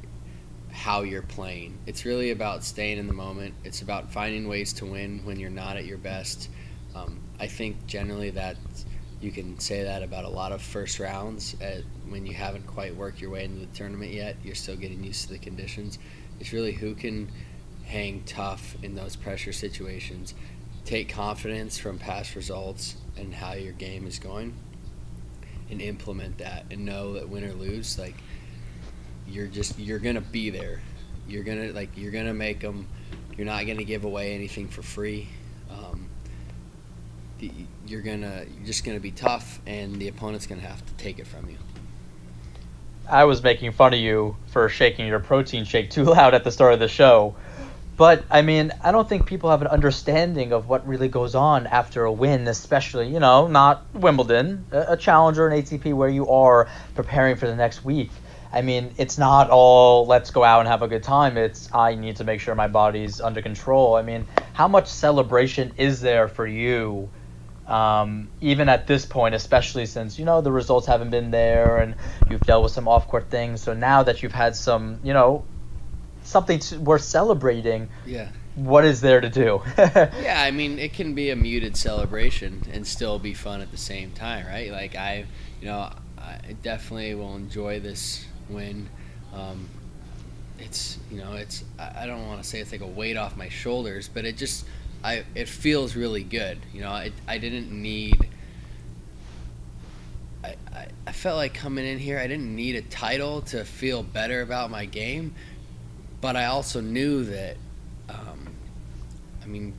how 0.71 1.03
you're 1.03 1.23
playing. 1.23 1.79
It's 1.87 2.05
really 2.05 2.31
about 2.31 2.63
staying 2.63 2.99
in 2.99 3.07
the 3.07 3.15
moment. 3.15 3.55
It's 3.65 3.83
about 3.83 4.13
finding 4.13 4.47
ways 4.47 4.73
to 4.75 4.87
win 4.87 5.21
when 5.25 5.39
you're 5.39 5.51
not 5.51 5.77
at 5.77 5.87
your 5.87 5.99
best. 5.99 6.51
Um, 6.95 7.21
I 7.41 7.47
think 7.47 7.87
generally 7.87 8.31
that 8.31 8.57
you 9.21 9.31
can 9.31 9.59
say 9.59 9.85
that 9.85 10.03
about 10.03 10.25
a 10.25 10.29
lot 10.29 10.53
of 10.53 10.61
first 10.61 10.99
rounds 10.99 11.57
at, 11.61 11.83
when 12.09 12.27
you 12.27 12.35
haven't 12.35 12.67
quite 12.67 12.95
worked 12.95 13.21
your 13.21 13.31
way 13.31 13.45
into 13.45 13.61
the 13.61 13.67
tournament 13.67 14.13
yet. 14.13 14.37
You're 14.45 14.55
still 14.55 14.77
getting 14.77 15.03
used 15.03 15.27
to 15.27 15.33
the 15.33 15.39
conditions. 15.39 15.99
It's 16.39 16.53
really 16.53 16.73
who 16.73 16.95
can 16.95 17.31
hang 17.85 18.23
tough 18.25 18.77
in 18.83 18.95
those 18.95 19.17
pressure 19.17 19.53
situations, 19.53 20.35
take 20.85 21.09
confidence 21.09 21.79
from 21.79 21.99
past 21.99 22.35
results 22.35 22.97
and 23.17 23.35
how 23.35 23.55
your 23.55 23.73
game 23.73 24.07
is 24.07 24.19
going, 24.19 24.55
and 25.71 25.81
implement 25.83 26.39
that 26.39 26.65
and 26.71 26.85
know 26.85 27.15
that 27.15 27.29
win 27.29 27.45
or 27.45 27.53
lose, 27.53 27.99
like 27.99 28.15
you're 29.29 29.47
just 29.47 29.79
you're 29.79 29.99
gonna 29.99 30.21
be 30.21 30.51
there. 30.51 30.81
You're 31.29 31.45
gonna 31.45 31.73
like 31.73 31.91
you're 31.97 32.13
gonna 32.13 32.35
make 32.35 32.61
them. 32.61 32.89
You're 33.37 33.47
not 33.47 33.67
gonna 33.67 33.85
give 33.85 34.05
away 34.05 34.35
anything 34.35 34.69
for 34.69 34.83
free. 34.83 35.29
Um, 35.71 36.09
the, 37.39 37.51
you're 37.87 38.03
gonna 38.03 38.45
you're 38.57 38.67
just 38.67 38.85
gonna 38.85 39.01
be 39.01 39.11
tough, 39.11 39.61
and 39.67 39.97
the 39.97 40.09
opponent's 40.09 40.47
gonna 40.47 40.63
have 40.63 40.85
to 40.87 40.93
take 40.95 41.19
it 41.19 41.27
from 41.27 41.49
you. 41.49 41.57
I 43.09 43.25
was 43.25 43.43
making 43.43 43.73
fun 43.73 43.95
of 43.95 44.01
you 44.01 44.37
for 44.49 44.69
shaking 44.69 45.07
your 45.07 45.21
protein 45.21 45.65
shake 45.65 45.91
too 45.91 46.05
loud 46.05 46.35
at 46.35 46.45
the 46.45 46.51
start 46.51 46.75
of 46.75 46.81
the 46.81 46.89
show. 46.89 47.35
But 47.97 48.25
I 48.31 48.43
mean, 48.43 48.73
I 48.83 48.93
don't 48.93 49.09
think 49.09 49.27
people 49.27 49.51
have 49.51 49.63
an 49.63 49.69
understanding 49.69 50.53
of 50.53 50.69
what 50.69 50.87
really 50.87 51.09
goes 51.09 51.35
on 51.35 51.67
after 51.67 52.05
a 52.05 52.13
win, 52.13 52.47
especially, 52.47 53.09
you 53.09 53.21
know, 53.21 53.47
not 53.47 53.87
Wimbledon, 53.95 54.67
a, 54.71 54.93
a 54.93 54.97
challenger, 54.97 55.49
an 55.49 55.63
ATP 55.63 55.95
where 55.95 56.09
you 56.09 56.29
are 56.29 56.69
preparing 56.95 57.37
for 57.37 57.47
the 57.47 57.57
next 57.57 57.85
week. 57.85 58.11
I 58.53 58.63
mean, 58.63 58.93
it's 58.97 59.19
not 59.19 59.51
all 59.51 60.07
let's 60.07 60.31
go 60.31 60.45
out 60.45 60.61
and 60.61 60.69
have 60.69 60.83
a 60.83 60.89
good 60.89 61.03
time. 61.03 61.37
It's 61.37 61.73
I 61.75 61.95
need 61.95 62.17
to 62.17 62.25
make 62.25 62.41
sure 62.41 62.55
my 62.55 62.69
body's 62.69 63.21
under 63.21 63.41
control. 63.41 63.97
I 63.97 64.03
mean, 64.03 64.27
how 64.53 64.69
much 64.69 64.89
celebration 64.89 65.73
is 65.79 66.01
there 66.01 66.29
for 66.29 66.47
you, 66.47 67.11
um, 67.67 68.29
even 68.41 68.69
at 68.69 68.87
this 68.87 69.07
point, 69.07 69.35
especially 69.35 69.87
since 69.87 70.19
you 70.19 70.27
know 70.27 70.43
the 70.43 70.53
results 70.53 70.87
haven't 70.87 71.11
been 71.11 71.31
there 71.31 71.79
and 71.79 71.95
you've 72.31 72.45
dealt 72.47 72.63
with 72.63 72.73
some 72.73 72.89
off-court 72.89 73.31
things. 73.31 73.63
So 73.63 73.73
now 73.75 74.03
that 74.03 74.23
you've 74.23 74.33
had 74.33 74.55
some, 74.55 75.01
you 75.03 75.13
know, 75.13 75.45
something 76.27 76.59
to, 76.59 76.79
worth 76.81 77.03
celebrating. 77.03 77.89
Yeah. 78.05 78.29
What 78.55 78.85
is 78.85 79.01
there 79.01 79.21
to 79.21 79.29
do? 79.29 79.63
yeah, 79.79 80.43
I 80.43 80.51
mean, 80.51 80.79
it 80.79 80.95
can 80.95 81.15
be 81.15 81.31
a 81.31 81.37
muted 81.37 81.77
celebration 81.77 82.63
and 82.73 82.87
still 82.87 83.19
be 83.19 83.35
fun 83.35 83.61
at 83.61 83.71
the 83.71 83.77
same 83.77 84.13
time, 84.13 84.47
right? 84.47 84.73
Like 84.73 84.97
I, 84.97 85.27
you 85.61 85.67
know, 85.67 85.91
I 86.19 86.57
definitely 86.63 87.15
will 87.15 87.37
enjoy 87.37 87.81
this 87.81 88.25
win. 88.49 88.89
Um, 89.35 89.69
it's 90.59 90.99
you 91.11 91.19
know 91.19 91.35
it's 91.35 91.65
I 91.79 92.07
don't 92.07 92.27
want 92.27 92.43
to 92.43 92.49
say 92.49 92.61
it's 92.61 92.73
like 92.73 92.81
a 92.81 92.87
weight 92.87 93.17
off 93.17 93.37
my 93.37 93.49
shoulders, 93.49 94.09
but 94.09 94.25
it 94.25 94.37
just 94.37 94.67
I 95.05 95.25
it 95.35 95.49
feels 95.49 95.95
really 95.95 96.23
good. 96.23 96.59
You 96.73 96.83
know, 96.83 96.91
I 96.91 97.13
I 97.29 97.39
didn't 97.39 97.71
need. 97.71 98.29
I, 100.43 100.55
I, 100.73 100.87
I 101.07 101.13
felt 101.13 101.37
like 101.37 101.55
coming 101.55 101.85
in 101.85 101.99
here, 101.99 102.19
I 102.19 102.27
didn't 102.27 102.55
need 102.55 102.77
a 102.77 102.83
title 102.83 103.43
to 103.43 103.65
feel 103.65 104.03
better 104.03 104.43
about 104.43 104.71
my 104.71 104.85
game, 104.85 105.35
but 106.21 106.37
I 106.37 106.47
also 106.47 106.81
knew 106.81 107.25
that, 107.25 107.57
um, 108.09 108.49
I 109.43 109.47
mean, 109.47 109.75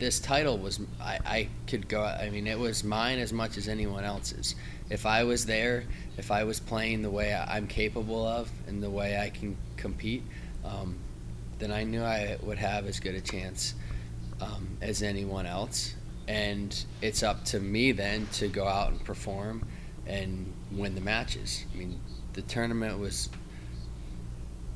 this 0.00 0.18
title 0.18 0.58
was 0.58 0.80
I, 1.00 1.18
I 1.24 1.48
could 1.66 1.86
go. 1.86 2.02
I 2.02 2.30
mean, 2.30 2.46
it 2.46 2.58
was 2.58 2.82
mine 2.82 3.18
as 3.18 3.32
much 3.32 3.56
as 3.58 3.68
anyone 3.68 4.02
else's. 4.02 4.56
If 4.88 5.06
I 5.06 5.22
was 5.24 5.46
there, 5.46 5.84
if 6.16 6.30
I 6.30 6.42
was 6.44 6.58
playing 6.58 7.02
the 7.02 7.10
way 7.10 7.34
I'm 7.34 7.68
capable 7.68 8.26
of 8.26 8.50
and 8.66 8.82
the 8.82 8.90
way 8.90 9.20
I 9.20 9.28
can 9.28 9.56
compete, 9.76 10.24
um, 10.64 10.96
then 11.58 11.70
I 11.70 11.84
knew 11.84 12.02
I 12.02 12.38
would 12.42 12.58
have 12.58 12.86
as 12.86 12.98
good 12.98 13.14
a 13.14 13.20
chance 13.20 13.74
um, 14.40 14.78
as 14.80 15.02
anyone 15.02 15.46
else. 15.46 15.94
And 16.26 16.84
it's 17.02 17.22
up 17.22 17.44
to 17.46 17.60
me 17.60 17.92
then 17.92 18.26
to 18.34 18.48
go 18.48 18.66
out 18.66 18.90
and 18.90 19.04
perform 19.04 19.66
and 20.06 20.52
win 20.72 20.94
the 20.94 21.00
matches. 21.00 21.64
I 21.72 21.76
mean, 21.76 22.00
the 22.32 22.42
tournament 22.42 22.98
was 22.98 23.28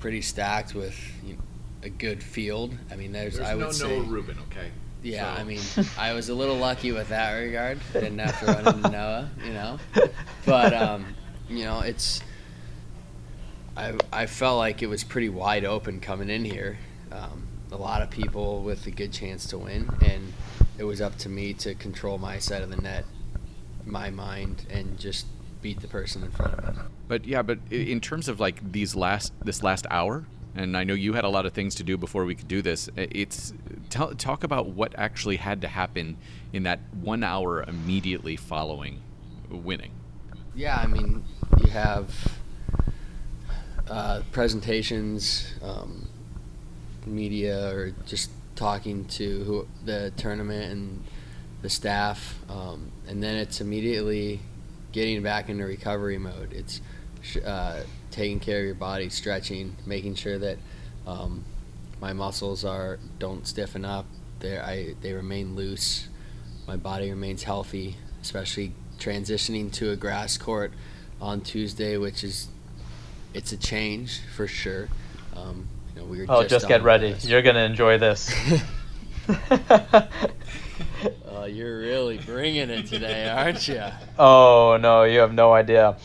pretty 0.05 0.21
stacked 0.21 0.75
with 0.75 0.95
you 1.25 1.33
know, 1.33 1.41
a 1.83 1.89
good 1.89 2.23
field. 2.23 2.77
I 2.91 2.97
mean, 2.97 3.11
there's, 3.11 3.37
there's 3.37 3.49
I 3.49 3.55
would 3.55 3.65
no 3.65 3.71
say 3.71 3.89
Noah 3.89 4.03
Rubin, 4.03 4.37
okay. 4.51 4.69
Yeah, 5.03 5.35
so. 5.35 5.41
I 5.41 5.45
mean, 5.45 5.61
I 5.99 6.13
was 6.13 6.29
a 6.29 6.35
little 6.35 6.57
lucky 6.57 6.93
with 6.93 7.09
that 7.09 7.33
regard. 7.33 7.81
Didn't 7.95 8.19
have 8.19 8.39
to 8.41 8.47
run 8.47 8.77
into 8.77 8.91
Noah, 8.91 9.31
you 9.43 9.55
know. 9.55 9.79
But 10.45 10.75
um, 10.75 11.07
you 11.49 11.65
know, 11.65 11.81
it's 11.81 12.21
I 13.79 13.95
I 14.13 14.27
felt 14.27 14.59
like 14.59 14.83
it 14.83 14.89
was 14.89 15.05
pretty 15.05 15.31
wide 15.31 15.65
open 15.65 16.01
coming 16.01 16.29
in 16.29 16.45
here. 16.45 16.77
Um, 17.11 17.47
a 17.73 17.79
lot 17.79 18.03
of 18.03 18.11
people 18.11 18.61
with 18.61 18.87
a 18.87 18.91
good 18.91 19.11
chance 19.11 19.47
to 19.49 19.59
win, 19.59 19.89
and 20.05 20.35
it 20.77 20.85
was 20.85 21.01
up 21.01 21.17
to 21.21 21.31
me 21.31 21.55
to 21.55 21.75
control 21.75 22.19
my 22.19 22.39
side 22.39 22.61
of 22.61 22.69
the 22.69 22.77
net, 22.77 23.07
my 23.87 24.11
mind, 24.11 24.67
and 24.69 24.99
just 24.99 25.25
beat 25.65 25.81
the 25.81 25.89
person 25.89 26.23
in 26.23 26.31
front 26.31 26.53
of 26.53 26.77
me. 26.77 26.83
But 27.09 27.25
yeah, 27.25 27.41
but 27.41 27.59
in 27.71 27.99
terms 27.99 28.29
of 28.29 28.39
like 28.39 28.73
these 28.73 28.95
last 28.95 29.33
this 29.43 29.63
last 29.63 29.87
hour, 29.91 30.27
and 30.55 30.77
I 30.77 30.85
know 30.85 30.93
you 30.93 31.15
had 31.15 31.25
a 31.25 31.29
lot 31.31 31.47
of 31.47 31.55
things 31.55 31.75
to 31.77 31.83
do 31.83 31.97
before 31.97 32.27
we 32.27 32.35
could 32.35 32.49
do 32.49 32.61
this. 32.61 32.91
It's 32.97 33.55
tell, 33.89 34.15
talk 34.15 34.45
about 34.45 34.69
what 34.69 34.95
actually 34.99 35.37
had 35.37 35.63
to 35.63 35.69
happen 35.69 36.19
in 36.53 36.65
that 36.65 36.81
one 37.01 37.25
hour 37.25 37.63
immediately 37.63 38.37
following 38.37 39.01
winning. 39.49 39.93
Yeah, 40.55 40.77
I 40.77 40.87
mean, 40.87 41.25
you 41.59 41.71
have 41.71 42.15
uh, 43.89 44.21
presentations, 44.33 45.51
um, 45.63 46.09
media, 47.07 47.75
or 47.75 47.95
just 48.05 48.31
talking 48.55 49.07
to 49.07 49.45
who, 49.45 49.69
the 49.87 50.13
tournament 50.19 50.73
and 50.73 51.05
the 51.63 51.71
staff, 51.71 52.39
um, 52.51 52.93
and 53.09 53.23
then 53.23 53.37
it's 53.37 53.63
immediately 53.63 54.41
getting 54.95 55.23
back 55.23 55.49
into 55.49 55.65
recovery 55.65 56.19
mode. 56.19 56.53
It's 56.53 56.81
uh, 57.45 57.83
taking 58.13 58.39
care 58.39 58.61
of 58.61 58.65
your 58.65 58.75
body, 58.77 59.11
stretching, 59.11 59.77
making 59.85 60.15
sure 60.15 60.39
that 60.39 60.57
um, 61.07 61.45
my 62.01 62.13
muscles 62.13 62.65
are 62.65 62.99
don't 63.19 63.47
stiffen 63.47 63.85
up. 63.85 64.07
They 64.39 64.57
I 64.59 64.95
they 65.03 65.13
remain 65.13 65.57
loose. 65.57 66.09
My 66.67 66.77
body 66.77 67.11
remains 67.11 67.43
healthy, 67.43 67.97
especially 68.23 68.73
transitioning 68.99 69.71
to 69.73 69.91
a 69.91 69.97
grass 69.97 70.39
court 70.39 70.73
on 71.21 71.41
Tuesday, 71.41 71.99
which 71.99 72.23
is 72.23 72.49
it's 73.35 73.53
a 73.53 73.57
change 73.57 74.21
for 74.37 74.47
sure. 74.47 74.89
Um, 75.37 75.69
you 75.95 76.01
know, 76.01 76.07
we 76.07 76.19
were 76.19 76.27
oh, 76.29 76.43
just, 76.43 76.51
just 76.51 76.69
get 76.69 76.83
ready. 76.85 77.17
You're 77.23 77.43
gonna 77.43 77.65
enjoy 77.65 77.99
this. 77.99 78.33
oh, 81.29 81.45
you're 81.45 81.79
really 81.79 82.19
bringing 82.19 82.71
it 82.71 82.87
today, 82.87 83.29
aren't 83.29 83.67
you? 83.69 83.83
Oh 84.19 84.79
no, 84.81 85.05
you 85.05 85.21
have 85.21 85.33
no 85.33 85.53
idea. 85.53 85.97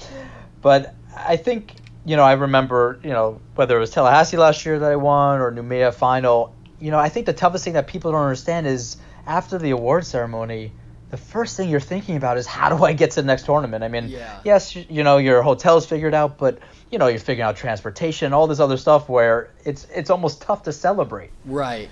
But 0.61 0.95
I 1.15 1.37
think 1.37 1.73
you 2.05 2.15
know, 2.15 2.23
I 2.23 2.33
remember, 2.33 2.99
you 3.03 3.11
know, 3.11 3.39
whether 3.55 3.77
it 3.77 3.79
was 3.79 3.91
Tallahassee 3.91 4.37
last 4.37 4.65
year 4.65 4.79
that 4.79 4.91
I 4.91 4.95
won 4.95 5.41
or 5.41 5.51
Noumea 5.51 5.93
final, 5.93 6.55
you 6.79 6.91
know, 6.91 6.97
I 6.97 7.09
think 7.09 7.25
the 7.25 7.33
toughest 7.33 7.63
thing 7.63 7.73
that 7.73 7.87
people 7.87 8.11
don't 8.11 8.21
understand 8.21 8.67
is 8.67 8.97
after 9.27 9.57
the 9.57 9.71
award 9.71 10.05
ceremony, 10.05 10.71
the 11.11 11.17
first 11.17 11.57
thing 11.57 11.69
you're 11.69 11.79
thinking 11.79 12.15
about 12.15 12.37
is 12.37 12.45
how 12.45 12.75
do 12.75 12.83
I 12.83 12.93
get 12.93 13.11
to 13.11 13.21
the 13.21 13.27
next 13.27 13.45
tournament? 13.45 13.83
I 13.83 13.87
mean, 13.87 14.09
yeah. 14.09 14.39
yes, 14.43 14.75
you 14.75 15.03
know, 15.03 15.17
your 15.17 15.41
hotel's 15.41 15.85
figured 15.85 16.13
out, 16.13 16.37
but 16.37 16.59
you 16.91 16.97
know, 16.97 17.07
you're 17.07 17.19
figuring 17.19 17.47
out 17.47 17.55
transportation, 17.55 18.33
all 18.33 18.47
this 18.47 18.59
other 18.59 18.77
stuff 18.77 19.09
where 19.09 19.51
it's 19.65 19.87
it's 19.93 20.09
almost 20.09 20.41
tough 20.41 20.63
to 20.63 20.73
celebrate. 20.73 21.31
Right. 21.45 21.89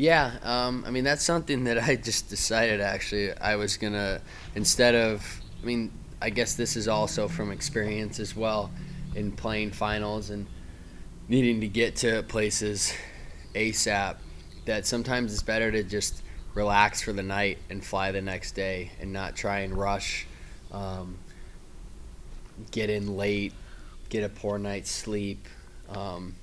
Yeah. 0.00 0.32
Um, 0.42 0.82
I 0.86 0.90
mean, 0.90 1.04
that's 1.04 1.22
something 1.22 1.64
that 1.64 1.76
I 1.76 1.94
just 1.94 2.30
decided 2.30 2.80
actually 2.80 3.36
I 3.36 3.56
was 3.56 3.76
gonna 3.76 4.22
instead 4.54 4.94
of. 4.94 5.42
I 5.62 5.66
mean, 5.66 5.92
I 6.22 6.30
guess 6.30 6.54
this 6.54 6.74
is 6.74 6.88
also 6.88 7.28
from 7.28 7.50
experience 7.50 8.18
as 8.18 8.34
well 8.34 8.70
in 9.14 9.30
playing 9.30 9.72
finals 9.72 10.30
and 10.30 10.46
needing 11.28 11.60
to 11.60 11.68
get 11.68 11.96
to 11.96 12.22
places 12.22 12.94
ASAP 13.54 14.16
that 14.64 14.86
sometimes 14.86 15.34
it's 15.34 15.42
better 15.42 15.70
to 15.70 15.82
just 15.82 16.22
relax 16.54 17.02
for 17.02 17.12
the 17.12 17.22
night 17.22 17.58
and 17.68 17.84
fly 17.84 18.10
the 18.10 18.22
next 18.22 18.52
day 18.52 18.92
and 19.02 19.12
not 19.12 19.36
try 19.36 19.60
and 19.60 19.76
rush, 19.76 20.26
um, 20.72 21.18
get 22.70 22.88
in 22.88 23.18
late, 23.18 23.52
get 24.08 24.24
a 24.24 24.30
poor 24.30 24.58
night's 24.58 24.90
sleep. 24.90 25.46
Um, 25.90 26.36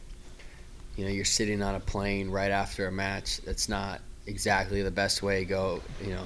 you 0.98 1.06
know, 1.06 1.12
you're 1.12 1.24
sitting 1.26 1.62
on 1.62 1.76
a 1.76 1.80
plane 1.80 2.30
right 2.30 2.52
after 2.52 2.88
a 2.88 2.92
match. 2.92 3.40
That's 3.42 3.70
not 3.70 4.02
exactly 4.26 4.82
the 4.82 4.92
best 4.92 5.24
way 5.24 5.40
to 5.40 5.46
go. 5.46 5.82
You 6.04 6.16
know, 6.16 6.26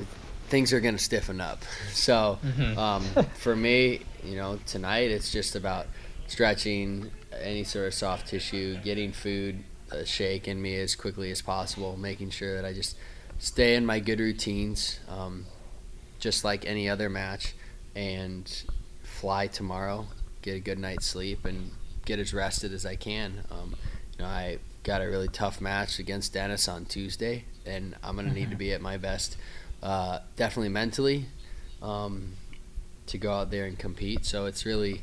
it, 0.00 0.06
things 0.48 0.72
are 0.72 0.80
going 0.80 0.96
to 0.96 1.02
stiffen 1.02 1.40
up. 1.40 1.62
So 1.92 2.38
Mhm. 2.42 2.76
um, 2.76 3.02
for 3.38 3.54
me, 3.54 4.00
you 4.24 4.36
know, 4.36 4.58
tonight 4.66 5.10
it's 5.10 5.30
just 5.30 5.54
about 5.56 5.86
stretching 6.26 7.10
any 7.40 7.64
sort 7.64 7.86
of 7.86 7.94
soft 7.94 8.28
tissue, 8.28 8.78
getting 8.82 9.12
food, 9.12 9.62
a 9.90 10.06
shake 10.06 10.48
in 10.48 10.60
me 10.60 10.76
as 10.80 10.94
quickly 10.96 11.30
as 11.30 11.42
possible, 11.42 11.96
making 11.98 12.30
sure 12.30 12.56
that 12.56 12.64
I 12.64 12.72
just 12.72 12.96
stay 13.38 13.74
in 13.74 13.84
my 13.84 14.00
good 14.00 14.20
routines, 14.20 14.98
um, 15.08 15.44
just 16.18 16.44
like 16.44 16.64
any 16.66 16.88
other 16.88 17.10
match, 17.10 17.54
and 17.94 18.50
fly 19.02 19.48
tomorrow, 19.48 20.06
get 20.40 20.56
a 20.56 20.60
good 20.60 20.78
night's 20.78 21.04
sleep, 21.06 21.44
and 21.44 21.72
get 22.04 22.18
as 22.18 22.32
rested 22.34 22.72
as 22.72 22.84
I 22.84 22.96
can. 22.96 23.44
Um, 23.50 23.76
you 24.18 24.24
know, 24.24 24.30
I 24.30 24.58
got 24.82 25.00
a 25.00 25.06
really 25.06 25.28
tough 25.28 25.60
match 25.60 25.98
against 25.98 26.32
Dennis 26.32 26.68
on 26.68 26.84
Tuesday, 26.84 27.44
and 27.64 27.96
I'm 28.02 28.16
gonna 28.16 28.32
need 28.32 28.50
to 28.50 28.56
be 28.56 28.72
at 28.72 28.80
my 28.80 28.96
best, 28.96 29.36
uh, 29.82 30.20
definitely 30.36 30.70
mentally, 30.70 31.26
um, 31.80 32.32
to 33.06 33.18
go 33.18 33.32
out 33.32 33.50
there 33.50 33.64
and 33.64 33.78
compete. 33.78 34.24
So 34.24 34.46
it's 34.46 34.64
really, 34.64 35.02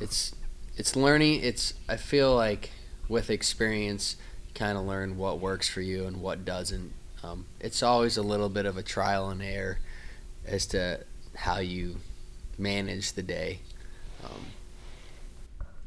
it's, 0.00 0.34
it's 0.76 0.96
learning. 0.96 1.42
It's 1.42 1.74
I 1.88 1.96
feel 1.96 2.34
like 2.34 2.70
with 3.08 3.30
experience, 3.30 4.16
kind 4.54 4.78
of 4.78 4.84
learn 4.84 5.16
what 5.16 5.38
works 5.38 5.68
for 5.68 5.80
you 5.80 6.06
and 6.06 6.20
what 6.20 6.44
doesn't. 6.44 6.92
Um, 7.22 7.46
it's 7.60 7.82
always 7.82 8.16
a 8.16 8.22
little 8.22 8.48
bit 8.48 8.66
of 8.66 8.76
a 8.76 8.82
trial 8.82 9.28
and 9.28 9.42
error 9.42 9.78
as 10.46 10.66
to 10.66 11.00
how 11.34 11.58
you 11.58 11.96
manage 12.58 13.12
the 13.12 13.22
day. 13.22 13.60
Um, 14.24 14.46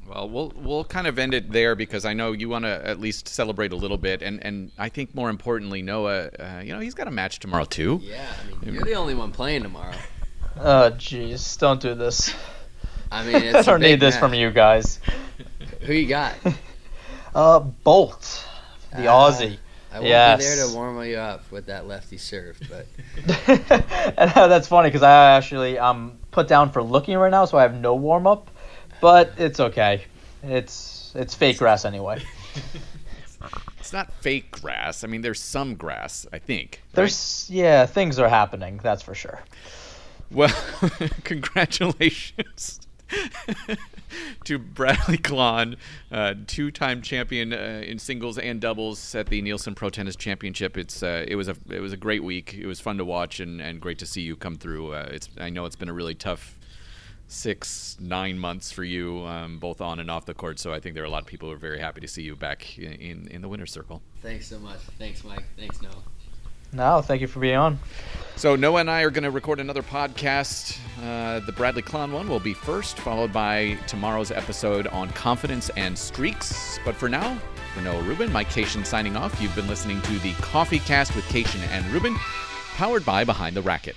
Well, 0.09 0.27
we'll 0.29 0.53
we'll 0.55 0.83
kind 0.85 1.05
of 1.07 1.19
end 1.19 1.33
it 1.35 1.51
there 1.51 1.75
because 1.75 2.03
I 2.03 2.13
know 2.13 2.31
you 2.31 2.49
want 2.49 2.65
to 2.65 2.87
at 2.87 2.99
least 2.99 3.27
celebrate 3.27 3.71
a 3.71 3.75
little 3.75 3.97
bit, 3.97 4.21
and 4.21 4.43
and 4.43 4.71
I 4.77 4.89
think 4.89 5.13
more 5.13 5.29
importantly, 5.29 5.81
Noah, 5.81 6.29
uh, 6.39 6.61
you 6.63 6.73
know, 6.73 6.79
he's 6.79 6.95
got 6.95 7.07
a 7.07 7.11
match 7.11 7.39
tomorrow 7.39 7.65
too. 7.65 7.99
yeah, 8.03 8.25
I 8.41 8.65
mean, 8.65 8.73
you're 8.73 8.83
the 8.85 8.95
only 8.95 9.13
one 9.13 9.31
playing 9.31 9.61
tomorrow. 9.63 9.95
Oh, 10.59 10.91
jeez, 10.97 11.57
don't 11.59 11.79
do 11.79 11.93
this. 11.95 12.33
I 13.11 13.23
mean, 13.23 13.35
it's 13.43 13.55
I 13.55 13.59
a 13.59 13.63
don't 13.65 13.79
big 13.81 13.91
need 13.91 13.99
this 13.99 14.15
match. 14.15 14.19
from 14.19 14.33
you 14.33 14.49
guys. 14.51 14.99
Who 15.81 15.93
you 15.93 16.07
got? 16.07 16.33
Uh, 17.35 17.59
Bolt, 17.59 18.43
the 18.91 19.07
Ah, 19.07 19.29
Aussie. 19.29 19.57
I 19.91 19.97
won't 19.99 20.07
Yes. 20.09 20.39
be 20.39 20.45
there 20.45 20.67
to 20.67 20.73
warm 20.73 21.03
you 21.05 21.17
up 21.17 21.43
with 21.51 21.67
that 21.67 21.87
lefty 21.87 22.17
serve, 22.17 22.59
but 22.67 22.87
and 23.47 24.31
uh, 24.35 24.47
that's 24.47 24.67
funny 24.67 24.89
because 24.89 25.03
I 25.03 25.35
actually 25.37 25.79
I'm 25.79 26.17
put 26.31 26.47
down 26.47 26.71
for 26.71 26.81
looking 26.81 27.15
right 27.17 27.29
now, 27.29 27.45
so 27.45 27.59
I 27.59 27.61
have 27.61 27.79
no 27.79 27.93
warm 27.93 28.25
up, 28.25 28.49
but 29.01 29.33
it's 29.37 29.59
okay. 29.59 30.03
It's 30.43 31.11
it's 31.15 31.35
fake 31.35 31.57
grass 31.57 31.85
anyway. 31.85 32.21
It's 33.79 33.93
not 33.93 34.11
fake 34.21 34.51
grass. 34.51 35.03
I 35.03 35.07
mean, 35.07 35.21
there's 35.21 35.41
some 35.41 35.75
grass, 35.75 36.27
I 36.31 36.37
think. 36.37 36.81
right? 36.83 36.95
There's 36.95 37.49
yeah, 37.49 37.85
things 37.85 38.19
are 38.19 38.29
happening. 38.29 38.79
That's 38.83 39.01
for 39.01 39.15
sure. 39.15 39.41
Well, 40.29 40.53
congratulations 41.23 42.81
to 44.43 44.59
Bradley 44.59 45.17
Klahn, 45.17 45.77
uh, 46.11 46.35
two-time 46.45 47.01
champion 47.01 47.51
uh, 47.51 47.81
in 47.83 47.97
singles 47.97 48.37
and 48.37 48.61
doubles 48.61 49.15
at 49.15 49.27
the 49.27 49.41
Nielsen 49.41 49.73
Pro 49.73 49.89
Tennis 49.89 50.15
Championship. 50.15 50.77
It's 50.77 51.01
uh, 51.01 51.25
it 51.27 51.35
was 51.35 51.47
a 51.47 51.55
it 51.71 51.79
was 51.79 51.93
a 51.93 51.97
great 51.97 52.23
week. 52.23 52.53
It 52.53 52.67
was 52.67 52.79
fun 52.79 52.97
to 52.97 53.05
watch 53.05 53.39
and, 53.39 53.59
and 53.61 53.81
great 53.81 53.97
to 53.99 54.05
see 54.05 54.21
you 54.21 54.35
come 54.35 54.55
through. 54.55 54.93
Uh, 54.93 55.09
it's 55.11 55.29
I 55.39 55.49
know 55.49 55.65
it's 55.65 55.75
been 55.77 55.89
a 55.89 55.93
really 55.93 56.15
tough 56.15 56.58
six 57.29 57.95
nine 57.99 58.37
months 58.37 58.71
for 58.71 58.83
you, 58.83 59.19
um, 59.25 59.59
both 59.59 59.79
on 59.81 59.99
and 59.99 60.11
off 60.11 60.25
the 60.25 60.33
court. 60.33 60.59
So 60.59 60.73
I 60.73 60.79
think 60.79 60.95
there 60.95 61.03
are 61.03 61.07
a 61.07 61.11
lot 61.11 61.21
of 61.21 61.27
people 61.27 61.47
who 61.47 61.55
are 61.55 61.59
very 61.59 61.79
happy 61.79 62.01
to 62.01 62.07
see 62.07 62.23
you 62.23 62.35
back 62.35 62.77
in 62.77 62.93
in, 62.93 63.27
in 63.29 63.41
the 63.41 63.47
winner's 63.47 63.71
circle. 63.71 64.01
thanks 64.21 64.47
so 64.47 64.59
much. 64.59 64.79
Thanks, 64.97 65.23
Mike. 65.23 65.45
Thanks, 65.57 65.81
Noah. 65.81 66.03
No, 66.71 67.01
thank 67.01 67.21
you 67.21 67.27
for 67.27 67.39
being 67.39 67.55
on. 67.55 67.79
So 68.35 68.55
Noah 68.55 68.81
and 68.81 68.91
I 68.91 69.01
are 69.01 69.09
going 69.09 69.23
to 69.23 69.31
record 69.31 69.59
another 69.59 69.81
podcast. 69.81 70.77
Uh, 71.03 71.39
the 71.39 71.51
Bradley 71.51 71.81
Klahn 71.81 72.11
one 72.11 72.29
will 72.29 72.39
be 72.39 72.53
first, 72.53 72.99
followed 72.99 73.33
by 73.33 73.75
tomorrow's 73.87 74.29
episode 74.29 74.85
on 74.87 75.09
confidence 75.09 75.71
and 75.77 75.97
streaks. 75.97 76.79
But 76.85 76.95
for 76.95 77.09
now, 77.09 77.39
for 77.73 77.81
Noah 77.81 78.03
Rubin, 78.03 78.31
Mike 78.31 78.49
Cation 78.51 78.85
signing 78.85 79.15
off. 79.15 79.41
You've 79.41 79.55
been 79.55 79.67
listening 79.67 79.99
to 80.03 80.19
the 80.19 80.33
Coffee 80.33 80.79
Cast 80.79 81.15
with 81.15 81.27
Cation 81.27 81.61
and 81.71 81.85
Rubin, 81.87 82.15
powered 82.75 83.03
by 83.03 83.23
Behind 83.23 83.55
the 83.55 83.63
Racket. 83.63 83.95